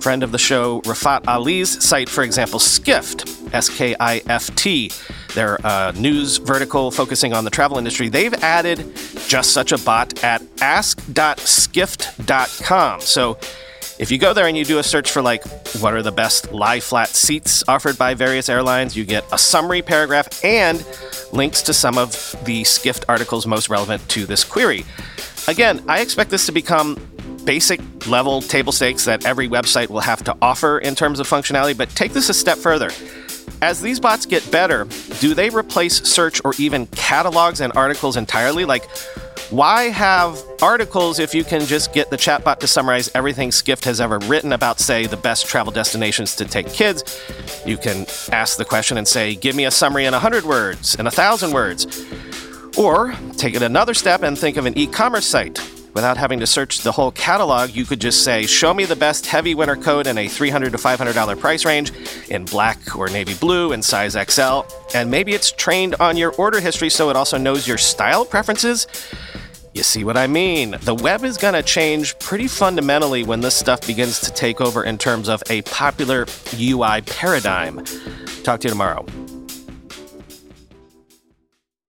Friend 0.00 0.22
of 0.22 0.32
the 0.32 0.38
show, 0.38 0.80
Rafat 0.80 1.28
Ali's 1.28 1.84
site, 1.84 2.08
for 2.08 2.24
example, 2.24 2.58
Skift, 2.58 3.28
S 3.52 3.68
K 3.68 3.94
I 4.00 4.22
F 4.28 4.56
T, 4.56 4.90
their 5.34 5.58
uh, 5.66 5.92
news 5.94 6.38
vertical 6.38 6.90
focusing 6.90 7.34
on 7.34 7.44
the 7.44 7.50
travel 7.50 7.76
industry, 7.76 8.08
they've 8.08 8.32
added 8.42 8.96
just 9.26 9.52
such 9.52 9.72
a 9.72 9.78
bot 9.80 10.24
at 10.24 10.42
ask.skift.com. 10.62 13.00
So 13.02 13.38
if 13.98 14.10
you 14.10 14.18
go 14.18 14.32
there 14.32 14.46
and 14.46 14.56
you 14.56 14.64
do 14.64 14.78
a 14.78 14.82
search 14.82 15.10
for, 15.10 15.22
like, 15.22 15.44
what 15.80 15.92
are 15.94 16.02
the 16.02 16.12
best 16.12 16.52
lie 16.52 16.80
flat 16.80 17.08
seats 17.08 17.64
offered 17.66 17.98
by 17.98 18.14
various 18.14 18.48
airlines, 18.48 18.96
you 18.96 19.04
get 19.04 19.24
a 19.32 19.38
summary 19.38 19.82
paragraph 19.82 20.44
and 20.44 20.86
links 21.32 21.62
to 21.62 21.74
some 21.74 21.98
of 21.98 22.36
the 22.44 22.64
Skift 22.64 23.04
articles 23.08 23.46
most 23.46 23.68
relevant 23.68 24.08
to 24.10 24.24
this 24.24 24.44
query. 24.44 24.84
Again, 25.48 25.82
I 25.88 26.00
expect 26.00 26.30
this 26.30 26.46
to 26.46 26.52
become 26.52 26.96
basic 27.44 27.80
level 28.06 28.42
table 28.42 28.72
stakes 28.72 29.04
that 29.06 29.24
every 29.24 29.48
website 29.48 29.88
will 29.88 30.00
have 30.00 30.22
to 30.24 30.36
offer 30.42 30.78
in 30.78 30.94
terms 30.94 31.18
of 31.18 31.28
functionality, 31.28 31.76
but 31.76 31.88
take 31.90 32.12
this 32.12 32.28
a 32.28 32.34
step 32.34 32.58
further. 32.58 32.90
As 33.62 33.80
these 33.80 34.00
bots 34.00 34.26
get 34.26 34.48
better, 34.50 34.86
do 35.20 35.34
they 35.34 35.50
replace 35.50 36.02
search 36.02 36.40
or 36.44 36.54
even 36.58 36.86
catalogs 36.88 37.60
and 37.60 37.72
articles 37.76 38.16
entirely? 38.16 38.64
Like, 38.64 38.88
Why 39.50 39.84
have 39.84 40.38
articles 40.60 41.18
if 41.18 41.34
you 41.34 41.42
can 41.42 41.62
just 41.62 41.94
get 41.94 42.10
the 42.10 42.16
chatbot 42.16 42.58
to 42.58 42.66
summarize 42.66 43.10
everything 43.14 43.50
Skift 43.50 43.84
has 43.86 44.00
ever 44.00 44.18
written 44.18 44.52
about, 44.52 44.78
say, 44.78 45.06
the 45.06 45.16
best 45.16 45.46
travel 45.46 45.72
destinations 45.72 46.36
to 46.36 46.44
take 46.44 46.68
kids? 46.68 47.02
You 47.64 47.78
can 47.78 48.06
ask 48.30 48.58
the 48.58 48.64
question 48.64 48.98
and 48.98 49.08
say, 49.08 49.34
Give 49.34 49.56
me 49.56 49.64
a 49.64 49.70
summary 49.70 50.04
in 50.04 50.12
100 50.12 50.44
words, 50.44 50.94
in 50.96 51.04
1,000 51.04 51.52
words. 51.52 52.04
Or 52.76 53.14
take 53.36 53.54
it 53.54 53.62
another 53.62 53.94
step 53.94 54.22
and 54.22 54.38
think 54.38 54.56
of 54.56 54.66
an 54.66 54.76
e 54.76 54.86
commerce 54.86 55.26
site. 55.26 55.58
Without 55.98 56.16
having 56.16 56.38
to 56.38 56.46
search 56.46 56.82
the 56.82 56.92
whole 56.92 57.10
catalog, 57.10 57.70
you 57.70 57.84
could 57.84 58.00
just 58.00 58.22
say, 58.22 58.46
Show 58.46 58.72
me 58.72 58.84
the 58.84 58.94
best 58.94 59.26
heavy 59.26 59.56
winter 59.56 59.74
coat 59.74 60.06
in 60.06 60.16
a 60.16 60.26
$300 60.26 60.70
to 60.70 60.78
$500 60.78 61.40
price 61.40 61.64
range 61.64 61.90
in 62.28 62.44
black 62.44 62.96
or 62.96 63.08
navy 63.08 63.34
blue 63.34 63.72
in 63.72 63.82
size 63.82 64.12
XL. 64.12 64.60
And 64.94 65.10
maybe 65.10 65.32
it's 65.32 65.50
trained 65.50 65.96
on 65.96 66.16
your 66.16 66.30
order 66.34 66.60
history 66.60 66.88
so 66.88 67.10
it 67.10 67.16
also 67.16 67.36
knows 67.36 67.66
your 67.66 67.78
style 67.78 68.24
preferences. 68.24 68.86
You 69.74 69.82
see 69.82 70.04
what 70.04 70.16
I 70.16 70.28
mean? 70.28 70.76
The 70.82 70.94
web 70.94 71.24
is 71.24 71.36
going 71.36 71.54
to 71.54 71.64
change 71.64 72.16
pretty 72.20 72.46
fundamentally 72.46 73.24
when 73.24 73.40
this 73.40 73.56
stuff 73.56 73.84
begins 73.84 74.20
to 74.20 74.30
take 74.30 74.60
over 74.60 74.84
in 74.84 74.98
terms 74.98 75.28
of 75.28 75.42
a 75.50 75.62
popular 75.62 76.26
UI 76.56 77.00
paradigm. 77.06 77.84
Talk 78.44 78.60
to 78.60 78.68
you 78.68 78.70
tomorrow. 78.70 79.04